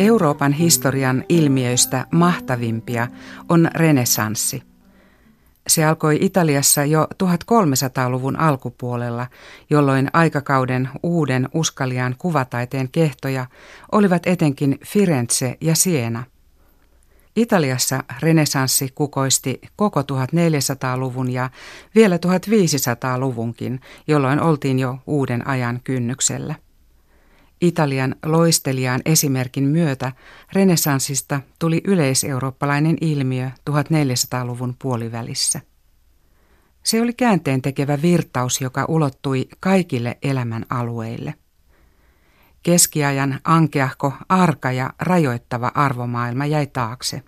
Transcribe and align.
Euroopan 0.00 0.52
historian 0.52 1.24
ilmiöistä 1.28 2.06
mahtavimpia 2.10 3.08
on 3.48 3.68
renessanssi. 3.74 4.62
Se 5.66 5.84
alkoi 5.84 6.18
Italiassa 6.20 6.84
jo 6.84 7.08
1300-luvun 7.24 8.36
alkupuolella, 8.36 9.26
jolloin 9.70 10.10
aikakauden 10.12 10.88
uuden 11.02 11.48
uskaliaan 11.54 12.14
kuvataiteen 12.18 12.88
kehtoja 12.88 13.46
olivat 13.92 14.26
etenkin 14.26 14.78
Firenze 14.86 15.56
ja 15.60 15.74
Siena. 15.74 16.24
Italiassa 17.36 18.04
renessanssi 18.22 18.88
kukoisti 18.94 19.60
koko 19.76 20.00
1400-luvun 20.00 21.32
ja 21.32 21.50
vielä 21.94 22.16
1500-luvunkin, 22.16 23.80
jolloin 24.06 24.40
oltiin 24.40 24.78
jo 24.78 24.98
uuden 25.06 25.48
ajan 25.48 25.80
kynnyksellä. 25.84 26.54
Italian 27.60 28.14
loistelijan 28.26 29.00
esimerkin 29.04 29.64
myötä 29.64 30.12
renessanssista 30.52 31.40
tuli 31.58 31.80
yleiseurooppalainen 31.84 32.96
ilmiö 33.00 33.50
1400-luvun 33.70 34.76
puolivälissä. 34.82 35.60
Se 36.82 37.02
oli 37.02 37.12
käänteen 37.12 37.62
tekevä 37.62 38.02
virtaus, 38.02 38.60
joka 38.60 38.84
ulottui 38.88 39.48
kaikille 39.60 40.18
elämän 40.22 40.66
alueille. 40.70 41.34
Keskiajan 42.62 43.40
ankeahko, 43.44 44.12
arka 44.28 44.72
ja 44.72 44.92
rajoittava 44.98 45.72
arvomaailma 45.74 46.46
jäi 46.46 46.66
taakse. 46.66 47.22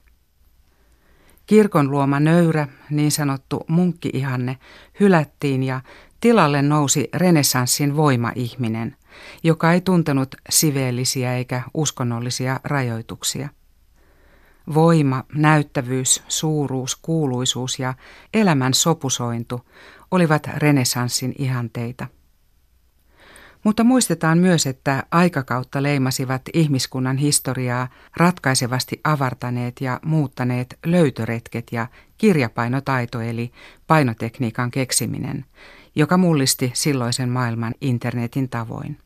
Kirkon 1.46 1.90
luoma 1.90 2.20
nöyrä, 2.20 2.68
niin 2.90 3.10
sanottu 3.10 3.64
munkkiihanne, 3.68 4.58
hylättiin 5.00 5.62
ja 5.62 5.80
tilalle 6.20 6.62
nousi 6.62 7.08
renessanssin 7.14 7.96
voimaihminen– 7.96 8.96
joka 9.42 9.72
ei 9.72 9.80
tuntenut 9.80 10.34
siveellisiä 10.50 11.36
eikä 11.36 11.62
uskonnollisia 11.74 12.60
rajoituksia. 12.64 13.48
Voima, 14.74 15.24
näyttävyys, 15.34 16.22
suuruus, 16.28 16.96
kuuluisuus 16.96 17.78
ja 17.78 17.94
elämän 18.34 18.74
sopusointu 18.74 19.60
olivat 20.10 20.46
renessanssin 20.56 21.34
ihanteita. 21.38 22.06
Mutta 23.64 23.84
muistetaan 23.84 24.38
myös, 24.38 24.66
että 24.66 25.04
aikakautta 25.10 25.82
leimasivat 25.82 26.42
ihmiskunnan 26.54 27.16
historiaa 27.16 27.88
ratkaisevasti 28.16 29.00
avartaneet 29.04 29.80
ja 29.80 30.00
muuttaneet 30.04 30.78
löytöretket 30.86 31.66
ja 31.72 31.86
kirjapainotaito 32.18 33.20
eli 33.20 33.52
painotekniikan 33.86 34.70
keksiminen, 34.70 35.44
joka 35.94 36.16
mullisti 36.16 36.70
silloisen 36.74 37.28
maailman 37.28 37.74
internetin 37.80 38.48
tavoin. 38.48 38.98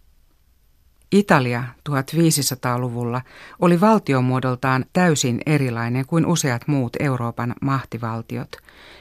Italia 1.12 1.64
1500-luvulla 1.88 3.22
oli 3.58 3.80
valtiomuodoltaan 3.80 4.84
täysin 4.92 5.40
erilainen 5.46 6.06
kuin 6.06 6.26
useat 6.26 6.68
muut 6.68 6.92
Euroopan 7.00 7.54
mahtivaltiot, 7.62 8.56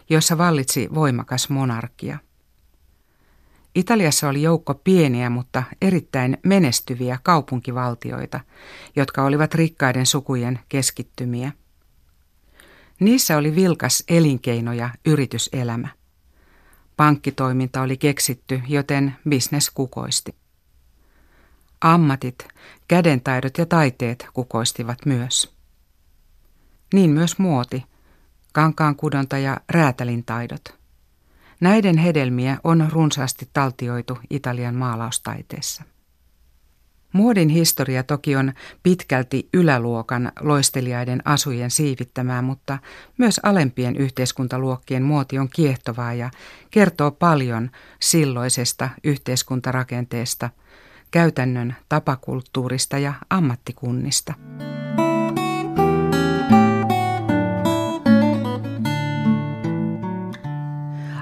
joissa 0.10 0.38
vallitsi 0.38 0.90
voimakas 0.96 1.50
monarkia. 1.50 2.18
Italiassa 3.76 4.30
oli 4.30 4.42
joukko 4.42 4.74
pieniä, 4.74 5.30
mutta 5.30 5.64
erittäin 5.82 6.38
menestyviä 6.44 7.20
kaupunkivaltioita, 7.24 8.40
jotka 8.96 9.24
olivat 9.24 9.54
rikkaiden 9.54 10.06
sukujen 10.06 10.60
keskittymiä. 10.70 11.52
Niissä 13.00 13.38
oli 13.38 13.56
vilkas 13.56 14.04
elinkeino 14.10 14.74
ja 14.74 14.90
yrityselämä. 15.06 15.88
Pankkitoiminta 16.98 17.82
oli 17.82 17.98
keksitty, 17.98 18.62
joten 18.68 19.16
bisnes 19.30 19.70
kukoisti. 19.70 20.45
Ammatit, 21.86 22.48
kädentaidot 22.88 23.58
ja 23.58 23.66
taiteet 23.66 24.28
kukoistivat 24.34 25.06
myös. 25.06 25.56
Niin 26.94 27.10
myös 27.10 27.40
muoti, 27.40 27.84
kankaan 28.54 28.96
kudonta 28.96 29.38
ja 29.38 29.58
räätälin 29.70 30.26
taidot. 30.26 30.62
Näiden 31.60 31.98
hedelmiä 31.98 32.58
on 32.64 32.88
runsaasti 32.92 33.50
taltioitu 33.54 34.18
Italian 34.30 34.76
maalaustaiteessa. 34.76 35.84
Muodin 37.14 37.50
historia 37.50 38.04
toki 38.04 38.36
on 38.36 38.54
pitkälti 38.84 39.50
yläluokan 39.54 40.32
loistelijaiden 40.40 41.22
asujen 41.26 41.72
siivittämää, 41.72 42.42
mutta 42.42 42.78
myös 43.18 43.40
alempien 43.44 43.96
yhteiskuntaluokkien 43.96 45.04
muoti 45.04 45.40
on 45.40 45.50
kiehtovaa 45.50 46.14
ja 46.14 46.30
kertoo 46.72 47.12
paljon 47.12 47.72
silloisesta 48.00 48.90
yhteiskuntarakenteesta– 49.04 50.50
käytännön 51.12 51.76
tapakulttuurista 51.90 52.98
ja 52.98 53.14
ammattikunnista. 53.30 54.34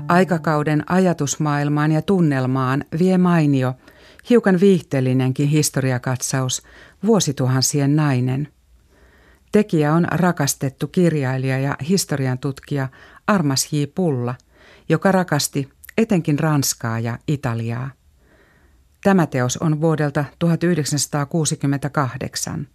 Aikakauden 0.08 0.92
ajatusmaailmaan 0.92 1.92
ja 1.92 2.02
tunnelmaan 2.02 2.86
vie 3.00 3.18
mainio, 3.18 3.74
hiukan 4.30 4.60
viihteellinenkin 4.60 5.48
historiakatsaus, 5.48 6.62
vuosituhansien 7.06 7.96
nainen. 7.96 8.48
Tekijä 9.52 9.94
on 9.94 10.08
rakastettu 10.12 10.88
kirjailija 10.88 11.60
ja 11.60 11.76
historian 11.90 12.40
tutkija 12.40 12.88
Armas 13.28 13.74
J. 13.74 13.84
Pulla, 13.96 14.36
joka 14.90 15.12
rakasti 15.12 15.70
etenkin 15.98 16.40
Ranskaa 16.40 17.00
ja 17.00 17.18
Italiaa. 17.28 17.90
Tämä 19.04 19.28
teos 19.28 19.58
on 19.58 19.82
vuodelta 19.82 20.26
1968. 20.40 22.68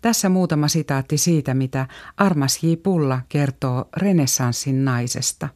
Tässä 0.00 0.28
muutama 0.28 0.68
sitaatti 0.68 1.18
siitä, 1.18 1.54
mitä 1.54 1.86
Armas 2.16 2.62
J. 2.62 2.66
Pulla 2.82 3.20
kertoo 3.28 3.88
renessanssin 3.96 4.84
naisesta. 4.84 5.48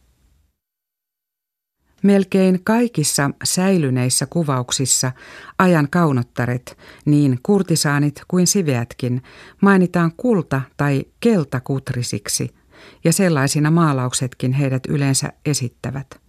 Melkein 2.02 2.60
kaikissa 2.64 3.30
säilyneissä 3.44 4.26
kuvauksissa 4.26 5.12
ajan 5.58 5.88
kaunottaret, 5.90 6.78
niin 7.04 7.38
kurtisaanit 7.42 8.22
kuin 8.28 8.46
siveätkin, 8.46 9.22
mainitaan 9.60 10.12
kulta- 10.16 10.62
tai 10.76 11.04
keltakutrisiksi, 11.20 12.54
ja 13.04 13.12
sellaisina 13.12 13.70
maalauksetkin 13.70 14.52
heidät 14.52 14.82
yleensä 14.88 15.32
esittävät. 15.46 16.21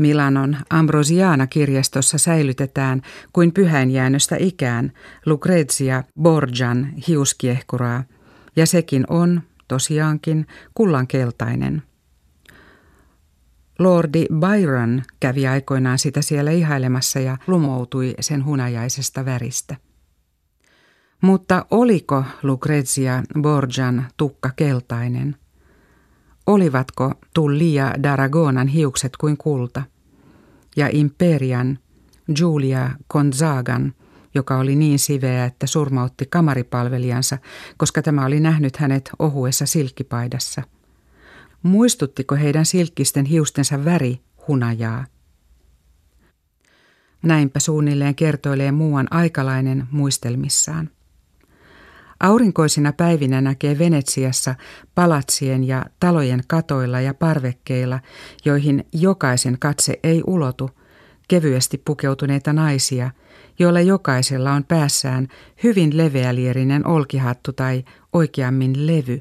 Milanon 0.00 0.56
Ambrosiana-kirjastossa 0.70 2.18
säilytetään 2.18 3.02
kuin 3.32 3.52
pyhäinjäännöstä 3.52 4.36
ikään 4.38 4.92
Lucrezia 5.26 6.04
Borgian 6.20 6.92
hiuskiehkuraa, 7.08 8.04
ja 8.56 8.66
sekin 8.66 9.04
on, 9.08 9.42
tosiaankin, 9.68 10.46
kullankeltainen. 10.74 11.82
Lordi 13.78 14.26
Byron 14.40 15.02
kävi 15.20 15.46
aikoinaan 15.46 15.98
sitä 15.98 16.22
siellä 16.22 16.50
ihailemassa 16.50 17.20
ja 17.20 17.36
lumoutui 17.46 18.14
sen 18.20 18.44
hunajaisesta 18.44 19.24
väristä. 19.24 19.76
Mutta 21.20 21.66
oliko 21.70 22.24
Lucrezia 22.42 23.22
Borgian 23.40 24.06
tukka 24.16 24.50
keltainen? 24.56 25.36
Olivatko 26.46 27.12
Tullia 27.34 27.94
Daragonan 28.02 28.68
hiukset 28.68 29.16
kuin 29.16 29.36
kulta? 29.36 29.82
Ja 30.76 30.88
Imperian, 30.92 31.78
Julia 32.38 32.90
Gonzagan, 33.08 33.94
joka 34.34 34.58
oli 34.58 34.76
niin 34.76 34.98
siveä, 34.98 35.44
että 35.44 35.66
surmautti 35.66 36.26
kamaripalvelijansa, 36.26 37.38
koska 37.76 38.02
tämä 38.02 38.24
oli 38.26 38.40
nähnyt 38.40 38.76
hänet 38.76 39.10
ohuessa 39.18 39.66
silkkipaidassa. 39.66 40.62
Muistuttiko 41.62 42.34
heidän 42.36 42.66
silkkisten 42.66 43.24
hiustensa 43.24 43.84
väri 43.84 44.20
hunajaa? 44.48 45.06
Näinpä 47.22 47.60
suunnilleen 47.60 48.14
kertoilee 48.14 48.72
muuan 48.72 49.06
aikalainen 49.10 49.86
muistelmissaan. 49.90 50.90
Aurinkoisina 52.20 52.92
päivinä 52.92 53.40
näkee 53.40 53.78
Venetsiassa 53.78 54.54
palatsien 54.94 55.64
ja 55.64 55.86
talojen 56.00 56.42
katoilla 56.46 57.00
ja 57.00 57.14
parvekkeilla, 57.14 58.00
joihin 58.44 58.84
jokaisen 58.92 59.56
katse 59.58 59.98
ei 60.02 60.22
ulotu, 60.26 60.70
kevyesti 61.28 61.78
pukeutuneita 61.84 62.52
naisia, 62.52 63.10
joilla 63.58 63.80
jokaisella 63.80 64.52
on 64.52 64.64
päässään 64.64 65.28
hyvin 65.62 65.96
leveälierinen 65.96 66.86
olkihattu 66.86 67.52
tai 67.52 67.84
oikeammin 68.12 68.86
levy. 68.86 69.20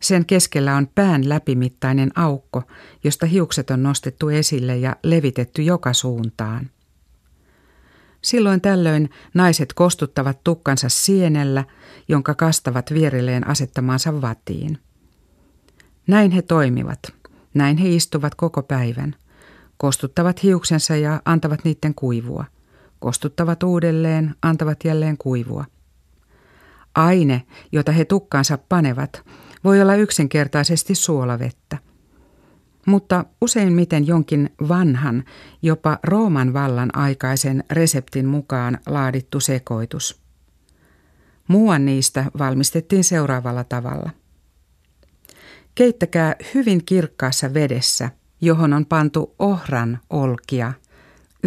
Sen 0.00 0.26
keskellä 0.26 0.76
on 0.76 0.88
pään 0.94 1.28
läpimittainen 1.28 2.10
aukko, 2.14 2.62
josta 3.04 3.26
hiukset 3.26 3.70
on 3.70 3.82
nostettu 3.82 4.28
esille 4.28 4.76
ja 4.76 4.96
levitetty 5.02 5.62
joka 5.62 5.92
suuntaan. 5.92 6.70
Silloin 8.22 8.60
tällöin 8.60 9.10
naiset 9.34 9.72
kostuttavat 9.72 10.44
tukkansa 10.44 10.88
sienellä, 10.88 11.64
jonka 12.08 12.34
kastavat 12.34 12.94
vierilleen 12.94 13.46
asettamaansa 13.46 14.22
vatiin. 14.22 14.78
Näin 16.06 16.30
he 16.30 16.42
toimivat. 16.42 16.98
Näin 17.54 17.76
he 17.76 17.88
istuvat 17.88 18.34
koko 18.34 18.62
päivän. 18.62 19.14
Kostuttavat 19.76 20.42
hiuksensa 20.42 20.96
ja 20.96 21.22
antavat 21.24 21.64
niiden 21.64 21.94
kuivua. 21.94 22.44
Kostuttavat 22.98 23.62
uudelleen, 23.62 24.34
antavat 24.42 24.84
jälleen 24.84 25.18
kuivua. 25.18 25.64
Aine, 26.94 27.42
jota 27.72 27.92
he 27.92 28.04
tukkaansa 28.04 28.58
panevat, 28.68 29.24
voi 29.64 29.80
olla 29.80 29.94
yksinkertaisesti 29.94 30.94
suolavettä. 30.94 31.78
Mutta 32.86 33.24
useimmiten 33.40 34.06
jonkin 34.06 34.50
vanhan, 34.68 35.24
jopa 35.62 35.98
Rooman 36.02 36.52
vallan 36.52 36.96
aikaisen 36.96 37.64
reseptin 37.70 38.26
mukaan 38.26 38.78
laadittu 38.86 39.40
sekoitus. 39.40 40.20
Muuan 41.48 41.84
niistä 41.84 42.24
valmistettiin 42.38 43.04
seuraavalla 43.04 43.64
tavalla. 43.64 44.10
Keittäkää 45.74 46.36
hyvin 46.54 46.84
kirkkaassa 46.84 47.54
vedessä, 47.54 48.10
johon 48.40 48.72
on 48.72 48.86
pantu 48.86 49.34
ohran 49.38 49.98
olkia, 50.10 50.72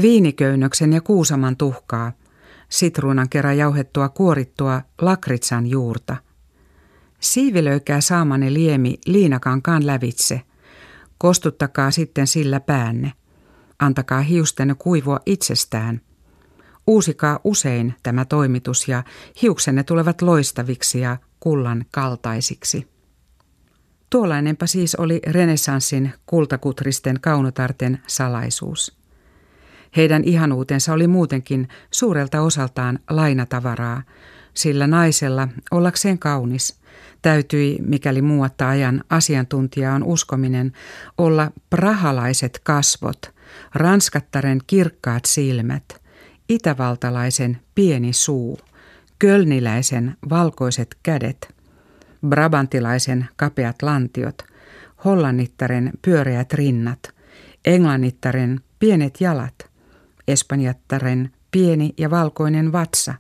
viiniköynnöksen 0.02 0.94
ja 0.94 1.02
kuusaman 1.02 1.58
tuhkaa, 1.58 2.12
sitruunan 2.70 3.30
kerran 3.30 3.58
jauhettua 3.58 4.10
kuorittua 4.10 4.82
lakritsan 5.02 5.68
juurta. 5.68 6.18
Siivilöikää 7.20 8.02
saamane 8.02 8.54
liemi 8.54 8.98
liinakankaan 9.06 9.88
lävitse. 9.88 10.42
Kostuttakaa 11.20 11.92
sitten 11.92 12.28
sillä 12.28 12.60
päänne. 12.60 13.14
Antakaa 13.80 14.22
hiustenne 14.22 14.76
kuivua 14.76 15.20
itsestään. 15.26 16.02
Uusikaa 16.88 17.40
usein 17.44 17.94
tämä 18.04 18.26
toimitus 18.26 18.88
ja 18.88 19.04
hiuksenne 19.42 19.84
tulevat 19.84 20.22
loistaviksi 20.22 21.00
ja 21.00 21.18
kullan 21.40 21.86
kaltaisiksi. 21.92 22.88
Tuollainenpa 24.10 24.68
siis 24.68 24.96
oli 24.96 25.22
renessanssin 25.28 26.14
kultakutristen 26.26 27.20
kaunotarten 27.22 28.02
salaisuus. 28.08 29.00
Heidän 29.96 30.24
ihanuutensa 30.24 30.94
oli 30.94 31.08
muutenkin 31.08 31.68
suurelta 31.92 32.42
osaltaan 32.42 33.00
lainatavaraa, 33.10 34.04
sillä 34.54 34.88
naisella, 34.88 35.48
ollakseen 35.72 36.20
kaunis, 36.20 36.79
täytyi, 37.22 37.78
mikäli 37.82 38.22
muuatta 38.22 38.70
ajan 38.70 39.04
asiantuntija 39.10 39.94
on 39.94 40.04
uskominen, 40.04 40.74
olla 41.18 41.52
prahalaiset 41.70 42.60
kasvot, 42.64 43.34
ranskattaren 43.76 44.60
kirkkaat 44.68 45.26
silmät, 45.26 46.02
itävaltalaisen 46.50 47.58
pieni 47.76 48.14
suu, 48.14 48.60
kölniläisen 49.20 50.18
valkoiset 50.30 50.98
kädet, 51.04 51.56
brabantilaisen 52.28 53.28
kapeat 53.36 53.82
lantiot, 53.82 54.44
hollannittaren 55.06 55.92
pyöreät 56.02 56.54
rinnat, 56.54 57.00
englannittaren 57.66 58.60
pienet 58.80 59.22
jalat, 59.22 59.70
espanjattaren 60.28 61.32
pieni 61.52 61.94
ja 61.98 62.10
valkoinen 62.10 62.72
vatsa, 62.72 63.14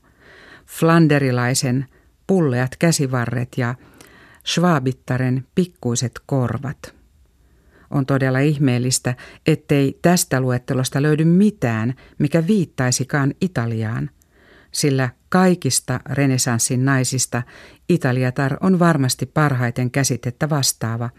flanderilaisen 0.65 1.85
pulleat 2.29 2.75
käsivarret 2.79 3.57
ja 3.57 3.75
schwabittaren 4.47 5.47
pikkuiset 5.55 6.11
korvat. 6.25 6.95
On 7.89 8.05
todella 8.05 8.39
ihmeellistä, 8.39 9.15
ettei 9.47 9.99
tästä 10.01 10.41
luettelosta 10.41 11.01
löydy 11.01 11.25
mitään, 11.25 11.93
mikä 12.19 12.47
viittaisikaan 12.47 13.33
Italiaan, 13.41 14.09
sillä 14.71 15.09
kaikista 15.29 15.99
renesanssin 16.09 16.85
naisista 16.85 17.41
Italiatar 17.89 18.57
on 18.61 18.79
varmasti 18.79 19.25
parhaiten 19.25 19.91
käsitettä 19.91 20.49
vastaava, 20.49 21.09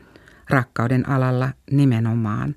rakkauden 0.51 1.09
alalla 1.09 1.53
nimenomaan. 1.71 2.55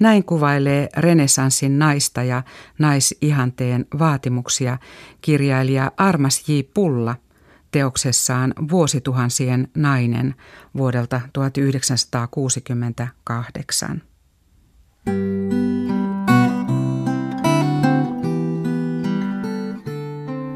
Näin 0.00 0.24
kuvailee 0.24 0.88
renesanssin 0.96 1.78
naista 1.78 2.22
ja 2.22 2.42
naisihanteen 2.78 3.86
vaatimuksia 3.98 4.78
kirjailija 5.20 5.92
Armas 5.96 6.48
J. 6.48 6.52
Pulla 6.74 7.16
teoksessaan 7.70 8.54
Vuosituhansien 8.70 9.68
nainen 9.76 10.34
vuodelta 10.76 11.20
1968. 11.32 14.02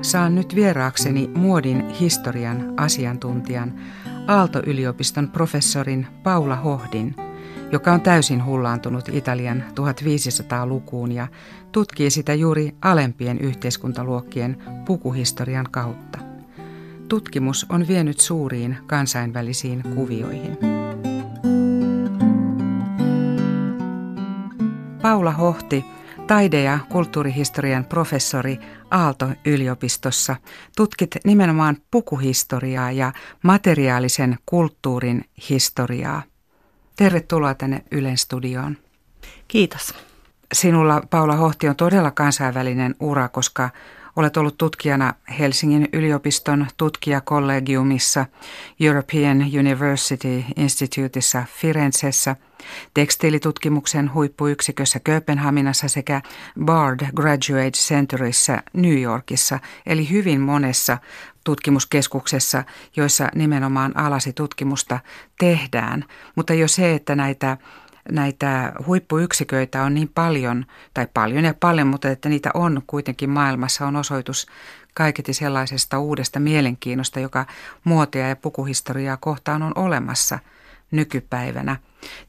Saan 0.03 0.35
nyt 0.35 0.55
vieraakseni 0.55 1.31
muodin 1.35 1.89
historian 1.89 2.75
asiantuntijan 2.77 3.81
Aalto-yliopiston 4.27 5.31
professorin 5.31 6.07
Paula 6.23 6.57
Hohdin– 6.57 7.15
joka 7.73 7.93
on 7.93 8.01
täysin 8.01 8.45
hullaantunut 8.45 9.09
Italian 9.09 9.65
1500-lukuun 9.69 11.13
ja 11.13 11.29
tutkii 11.73 12.11
sitä 12.11 12.35
juuri 12.35 12.75
alempien 12.83 13.39
yhteiskuntaluokkien 13.39 14.63
pukuhistorian 14.87 15.67
kautta. 15.71 16.19
Tutkimus 17.09 17.67
on 17.69 17.89
vienyt 17.89 18.21
suuriin 18.21 18.79
kansainvälisiin 18.87 19.83
kuvioihin. 19.95 20.59
Paula 25.03 25.33
Hohti, 25.33 25.85
taide- 26.27 26.63
ja 26.63 26.79
kulttuurihistorian 26.89 27.85
professori 27.85 28.59
Aalto-yliopistossa, 28.91 30.37
tutkit 30.77 31.17
nimenomaan 31.25 31.77
pukuhistoriaa 31.91 32.93
ja 32.93 33.13
materiaalisen 33.43 34.39
kulttuurin 34.47 35.25
historiaa. 35.51 36.30
Tervetuloa 37.01 37.55
tänne 37.55 37.85
Ylen 37.91 38.19
studioon. 38.19 38.77
Kiitos. 39.49 39.95
Sinulla, 40.53 41.03
Paula 41.11 41.35
Hohti, 41.35 41.69
on 41.69 41.77
todella 41.77 42.11
kansainvälinen 42.11 42.95
ura, 43.01 43.29
koska 43.29 43.71
olet 44.17 44.37
ollut 44.37 44.59
tutkijana 44.59 45.15
Helsingin 45.39 45.89
yliopiston 45.93 46.67
tutkijakollegiumissa, 46.77 48.27
European 48.81 49.39
University 49.59 50.45
Instituteissa 50.57 51.45
Firenzessä, 51.61 52.37
tekstiilitutkimuksen 52.95 54.15
huippuyksikössä 54.15 55.01
Kööpenhaminassa 55.01 55.89
sekä 55.89 56.23
Bard 56.65 57.07
Graduate 57.17 57.71
Centerissa 57.71 58.63
New 58.73 59.01
Yorkissa, 59.01 59.59
eli 59.87 60.11
hyvin 60.11 60.41
monessa 60.41 60.99
tutkimuskeskuksessa, 61.45 62.65
joissa 62.97 63.29
nimenomaan 63.35 63.97
alasitutkimusta 63.97 65.01
tehdään. 65.39 66.05
Mutta 66.37 66.55
jo 66.55 66.69
se, 66.69 66.95
että 66.95 67.15
näitä 67.15 67.57
näitä 68.11 68.73
huippuyksiköitä 68.87 69.83
on 69.83 69.95
niin 69.95 70.09
paljon, 70.09 70.67
tai 70.95 71.07
paljon 71.15 71.45
ja 71.45 71.55
paljon, 71.55 71.87
mutta 71.87 72.09
että 72.09 72.29
niitä 72.29 72.51
on 72.55 72.83
kuitenkin 72.87 73.31
maailmassa, 73.31 73.87
on 73.87 73.97
osoitus 73.97 74.47
kaiketi 74.95 75.35
sellaisesta 75.35 75.99
uudesta 75.99 76.41
mielenkiinnosta, 76.41 77.21
joka 77.21 77.47
muotia 77.85 78.29
ja 78.29 78.37
pukuhistoriaa 78.37 79.17
kohtaan 79.17 79.63
on 79.63 79.73
olemassa 79.75 80.39
nykypäivänä. 80.91 81.77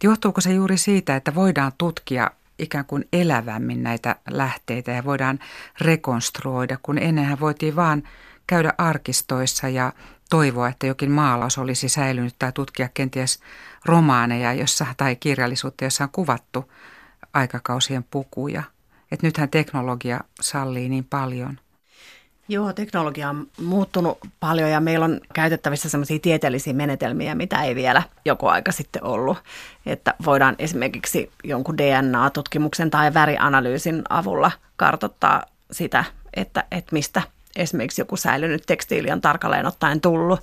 Johtuuko 0.03 0.41
se 0.41 0.53
juuri 0.53 0.77
siitä, 0.77 1.15
että 1.15 1.35
voidaan 1.35 1.71
tutkia 1.77 2.31
ikään 2.59 2.85
kuin 2.85 3.07
elävämmin 3.13 3.83
näitä 3.83 4.15
lähteitä 4.29 4.91
ja 4.91 5.03
voidaan 5.03 5.39
rekonstruoida, 5.81 6.77
kun 6.83 6.97
ennenhän 6.97 7.39
voitiin 7.39 7.75
vaan 7.75 8.03
käydä 8.47 8.73
arkistoissa 8.77 9.69
ja 9.69 9.93
toivoa, 10.29 10.67
että 10.67 10.87
jokin 10.87 11.11
maalaus 11.11 11.57
olisi 11.57 11.89
säilynyt 11.89 12.35
tai 12.39 12.51
tutkia 12.51 12.89
kenties 12.93 13.39
romaaneja 13.85 14.53
jossa, 14.53 14.85
tai 14.97 15.15
kirjallisuutta, 15.15 15.83
jossa 15.83 16.03
on 16.03 16.09
kuvattu 16.11 16.71
aikakausien 17.33 18.05
pukuja. 18.11 18.63
Et 19.11 19.21
nythän 19.21 19.49
teknologia 19.49 20.19
sallii 20.41 20.89
niin 20.89 21.05
paljon. 21.09 21.59
Joo, 22.47 22.73
teknologia 22.73 23.29
on 23.29 23.47
muuttunut 23.61 24.17
paljon 24.39 24.69
ja 24.69 24.79
meillä 24.79 25.05
on 25.05 25.21
käytettävissä 25.33 25.89
sellaisia 25.89 26.19
tieteellisiä 26.19 26.73
menetelmiä, 26.73 27.35
mitä 27.35 27.63
ei 27.63 27.75
vielä 27.75 28.03
joku 28.25 28.47
aika 28.47 28.71
sitten 28.71 29.03
ollut. 29.03 29.37
Että 29.85 30.13
voidaan 30.25 30.55
esimerkiksi 30.59 31.31
jonkun 31.43 31.77
DNA-tutkimuksen 31.77 32.91
tai 32.91 33.13
värianalyysin 33.13 34.01
avulla 34.09 34.51
kartoittaa 34.75 35.43
sitä, 35.71 36.03
että, 36.33 36.63
että 36.71 36.93
mistä 36.93 37.21
esimerkiksi 37.55 38.01
joku 38.01 38.17
säilynyt 38.17 38.63
tekstiili 38.65 39.11
on 39.11 39.21
tarkalleen 39.21 39.65
ottaen 39.65 40.01
tullut, 40.01 40.39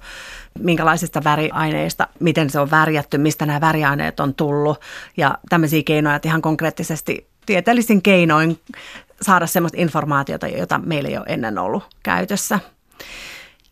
minkälaisista 0.59 1.25
väriaineista, 1.25 2.09
miten 2.21 2.51
se 2.51 2.61
on 2.61 2.71
värjätty, 2.71 3.19
mistä 3.19 3.47
nämä 3.47 3.61
väriaineet 3.61 4.21
on 4.21 4.35
tullut 4.35 4.81
ja 5.17 5.39
tämmöisiä 5.49 5.83
keinoja, 5.83 6.17
että 6.17 6.29
ihan 6.29 6.43
konkreettisesti 6.43 7.29
tieteellisin 7.47 8.03
keinoin 8.03 8.61
saada 9.23 9.47
sellaista 9.47 9.81
informaatiota, 9.81 10.47
jota 10.47 10.79
meillä 10.79 11.09
ei 11.09 11.17
ole 11.17 11.27
ennen 11.29 11.59
ollut 11.59 11.85
käytössä. 12.03 12.61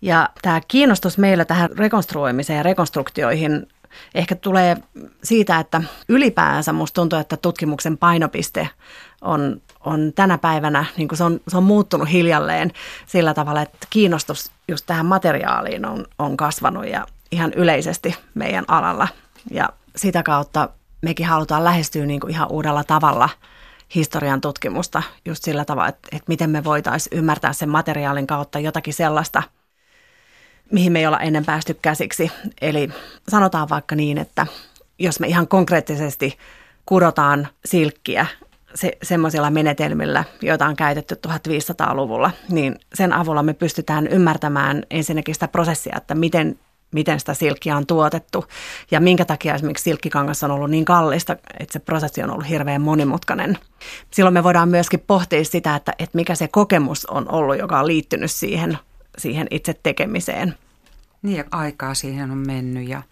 Ja 0.03 0.29
tämä 0.43 0.61
kiinnostus 0.69 1.19
meillä 1.19 1.45
tähän 1.45 1.71
rekonstruoimiseen 1.79 2.57
ja 2.57 2.63
rekonstruktioihin 2.63 3.67
ehkä 4.15 4.35
tulee 4.35 4.77
siitä, 5.25 5.59
että 5.59 5.83
ylipäänsä 6.09 6.73
musta 6.73 6.95
tuntuu, 6.95 7.19
että 7.19 7.37
tutkimuksen 7.37 7.99
painopiste 7.99 8.69
on, 9.21 9.63
on 9.87 10.13
tänä 10.15 10.39
päivänä, 10.39 10.85
niin 10.97 11.09
kuin 11.09 11.19
se, 11.19 11.25
on, 11.25 11.41
se 11.49 11.57
on 11.57 11.63
muuttunut 11.63 12.13
hiljalleen 12.13 12.73
sillä 13.07 13.35
tavalla, 13.35 13.63
että 13.63 13.87
kiinnostus 13.91 14.51
just 14.69 14.87
tähän 14.87 15.07
materiaaliin 15.07 15.87
on, 15.87 16.07
on 16.19 16.37
kasvanut 16.37 16.87
ja 16.87 17.07
ihan 17.33 17.53
yleisesti 17.53 18.17
meidän 18.35 18.65
alalla. 18.69 19.09
Ja 19.51 19.69
sitä 19.97 20.23
kautta 20.23 20.69
mekin 21.03 21.27
halutaan 21.27 21.65
lähestyä 21.65 22.07
niin 22.07 22.21
kuin 22.21 22.31
ihan 22.31 22.51
uudella 22.51 22.85
tavalla 22.85 23.29
historian 23.95 24.41
tutkimusta 24.41 25.03
just 25.25 25.45
sillä 25.45 25.65
tavalla, 25.65 25.89
että, 25.89 26.09
että 26.13 26.25
miten 26.29 26.51
me 26.51 26.65
voitaisiin 26.65 27.19
ymmärtää 27.19 27.53
sen 27.53 27.69
materiaalin 27.69 28.27
kautta 28.27 28.59
jotakin 28.59 28.95
sellaista, 28.95 29.43
mihin 30.73 30.93
me 30.93 30.99
ei 30.99 31.07
olla 31.07 31.21
ennen 31.21 31.45
päästy 31.45 31.75
käsiksi. 31.75 32.33
Eli 32.61 32.89
sanotaan 33.29 33.69
vaikka 33.69 33.97
niin, 33.97 34.19
että 34.19 34.47
jos 34.99 35.21
me 35.21 35.27
ihan 35.27 35.49
konkreettisesti 35.49 36.39
kudotaan 36.87 37.49
silkkiä 37.65 38.27
se, 38.75 38.93
semmoisilla 39.03 39.51
menetelmillä, 39.51 40.25
joita 40.43 40.67
on 40.67 40.77
käytetty 40.77 41.21
1500-luvulla, 41.27 42.31
niin 42.49 42.79
sen 42.95 43.13
avulla 43.13 43.43
me 43.43 43.55
pystytään 43.55 44.07
ymmärtämään 44.07 44.83
ensinnäkin 44.91 45.35
sitä 45.35 45.49
prosessia, 45.49 45.97
että 45.97 46.15
miten 46.15 46.59
miten 46.93 47.21
sitä 47.21 47.35
silkkiä 47.35 47.77
on 47.77 47.87
tuotettu 47.87 48.45
ja 48.91 49.01
minkä 49.01 49.25
takia 49.25 49.55
esimerkiksi 49.55 49.85
silkkikangas 49.85 50.45
on 50.45 50.51
ollut 50.51 50.71
niin 50.71 50.85
kallista, 50.85 51.37
että 51.61 51.73
se 51.73 51.79
prosessi 51.79 52.23
on 52.23 52.31
ollut 52.31 52.49
hirveän 52.49 52.83
monimutkainen. 52.83 53.59
Silloin 54.11 54.35
me 54.35 54.45
voidaan 54.45 54.69
myöskin 54.69 55.05
pohtia 55.07 55.45
sitä, 55.45 55.77
että, 55.77 55.93
että 55.99 56.17
mikä 56.17 56.35
se 56.35 56.49
kokemus 56.49 57.07
on 57.07 57.33
ollut, 57.33 57.59
joka 57.59 57.81
on 57.81 57.87
liittynyt 57.87 58.31
siihen, 58.31 58.79
siihen 59.19 59.47
itse 59.51 59.75
tekemiseen. 59.83 60.55
Niin 61.23 61.37
ja 61.37 61.45
aikaa 61.51 61.95
siihen 61.95 62.31
on 62.31 62.39
mennyt 62.39 62.89
ja 62.89 63.03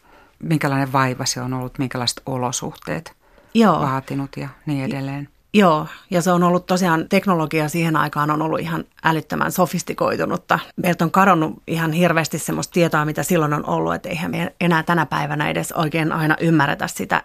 minkälainen 0.43 0.93
vaiva 0.93 1.25
se 1.25 1.41
on 1.41 1.55
ollut, 1.55 1.79
minkälaiset 1.79 2.23
olosuhteet 2.27 3.13
Joo. 3.55 3.81
vaatinut 3.81 4.31
ja 4.37 4.49
niin 4.67 4.85
edelleen. 4.85 5.29
Joo, 5.57 5.87
ja 6.11 6.23
se 6.23 6.33
on 6.33 6.43
ollut 6.43 6.67
tosiaan, 6.67 7.09
teknologia 7.09 7.69
siihen 7.69 7.97
aikaan 7.97 8.31
on 8.31 8.43
ollut 8.43 8.61
ihan 8.61 8.85
älyttömän 9.05 9.53
sofistikoitunutta. 9.53 10.59
Meiltä 10.77 11.05
on 11.05 11.11
kadonnut 11.11 11.63
ihan 11.67 11.93
hirveästi 11.93 12.39
semmoista 12.39 12.73
tietoa, 12.73 13.05
mitä 13.05 13.23
silloin 13.23 13.53
on 13.53 13.67
ollut, 13.67 13.95
että 13.95 14.09
eihän 14.09 14.31
me 14.31 14.55
enää 14.61 14.83
tänä 14.83 15.07
päivänä 15.07 15.51
edes 15.51 15.73
oikein 15.73 16.13
aina 16.13 16.37
ymmärretä 16.41 16.87
sitä, 16.87 17.23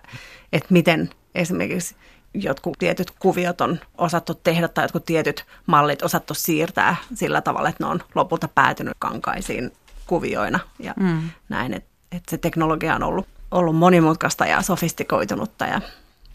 että 0.53 0.67
miten 0.69 1.09
esimerkiksi 1.35 1.95
jotkut 2.33 2.77
tietyt 2.79 3.11
kuviot 3.19 3.61
on 3.61 3.79
osattu 3.97 4.33
tehdä 4.33 4.67
tai 4.67 4.83
jotkut 4.83 5.05
tietyt 5.05 5.45
mallit 5.65 6.01
osattu 6.01 6.33
siirtää 6.33 6.95
sillä 7.13 7.41
tavalla, 7.41 7.69
että 7.69 7.83
ne 7.83 7.89
on 7.89 7.99
lopulta 8.15 8.47
päätynyt 8.47 8.93
kankaisiin 8.99 9.71
kuvioina 10.07 10.59
ja 10.79 10.93
mm. 10.99 11.29
näin, 11.49 11.73
että, 11.73 11.89
että 12.11 12.31
se 12.31 12.37
teknologia 12.37 12.95
on 12.95 13.03
ollut, 13.03 13.27
ollut 13.51 13.75
monimutkaista 13.75 14.45
ja 14.45 14.61
sofistikoitunutta 14.61 15.65
ja 15.65 15.81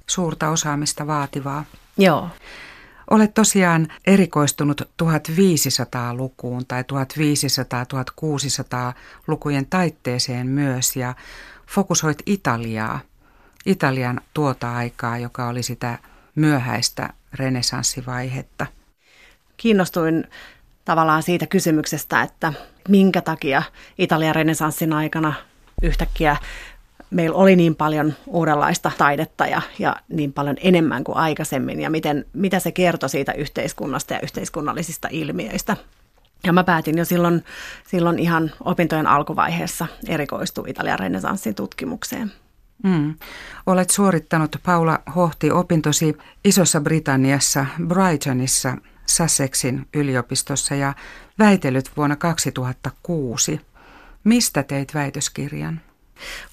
suurta 0.07 0.49
osaamista 0.49 1.07
vaativaa. 1.07 1.65
Joo. 1.99 2.29
Olet 3.11 3.35
tosiaan 3.35 3.89
erikoistunut 4.07 4.81
1500-lukuun 4.81 6.67
tai 6.67 6.83
1500-1600-lukujen 6.83 9.67
taitteeseen 9.67 10.47
myös 10.47 10.97
ja 10.97 11.15
fokusoit 11.67 12.23
Italiaa, 12.27 13.01
Italian 13.67 14.21
tuota 14.35 14.77
aikaa, 14.77 15.19
joka 15.19 15.49
oli 15.49 15.63
sitä 15.63 15.99
myöhäistä 16.35 17.09
renesanssivaihetta. 17.35 18.67
Kiinnostuin 19.57 20.25
tavallaan 20.85 21.23
siitä 21.23 21.47
kysymyksestä, 21.47 22.23
että 22.23 22.53
minkä 22.89 23.21
takia 23.21 23.63
Italian 23.99 24.35
renesanssin 24.35 24.93
aikana 24.93 25.35
yhtäkkiä 25.83 26.37
meillä 27.15 27.37
oli 27.37 27.57
niin 27.57 27.77
paljon 27.77 28.15
uudenlaista 28.27 28.93
taidetta 28.99 29.47
ja, 29.47 29.63
ja 29.79 29.97
niin 30.09 30.33
paljon 30.33 30.57
enemmän 30.61 31.05
kuin 31.05 31.17
aikaisemmin 31.17 31.81
ja 31.81 31.91
miten, 31.91 32.25
mitä 32.33 32.59
se 32.59 32.73
kertoi 32.73 33.09
siitä 33.09 33.33
yhteiskunnasta 33.33 34.15
ja 34.15 34.21
yhteiskunnallisista 34.23 35.09
ilmiöistä. 35.11 35.77
Ja 36.45 36.53
mä 36.53 36.65
päätin 36.65 36.99
jo 36.99 37.05
silloin, 37.05 37.45
silloin 37.87 38.19
ihan 38.19 38.51
opintojen 38.65 39.07
alkuvaiheessa 39.07 39.87
erikoistua 40.09 40.65
Italian 40.69 40.99
renesanssin 40.99 41.55
tutkimukseen. 41.55 42.33
Mm. 42.83 43.15
Olet 43.67 43.91
suorittanut 43.91 44.57
Paula 44.63 44.99
Hohti 45.17 45.51
opintosi 45.51 46.17
Isossa 46.45 46.81
Britanniassa 46.81 47.67
Brightonissa 47.87 48.77
Sussexin 49.07 49.87
yliopistossa 49.95 50.75
ja 50.75 50.95
väitellyt 51.39 51.91
vuonna 51.97 52.17
2006. 52.17 53.61
Mistä 54.25 54.63
teit 54.63 54.95
väitöskirjan? 54.95 55.81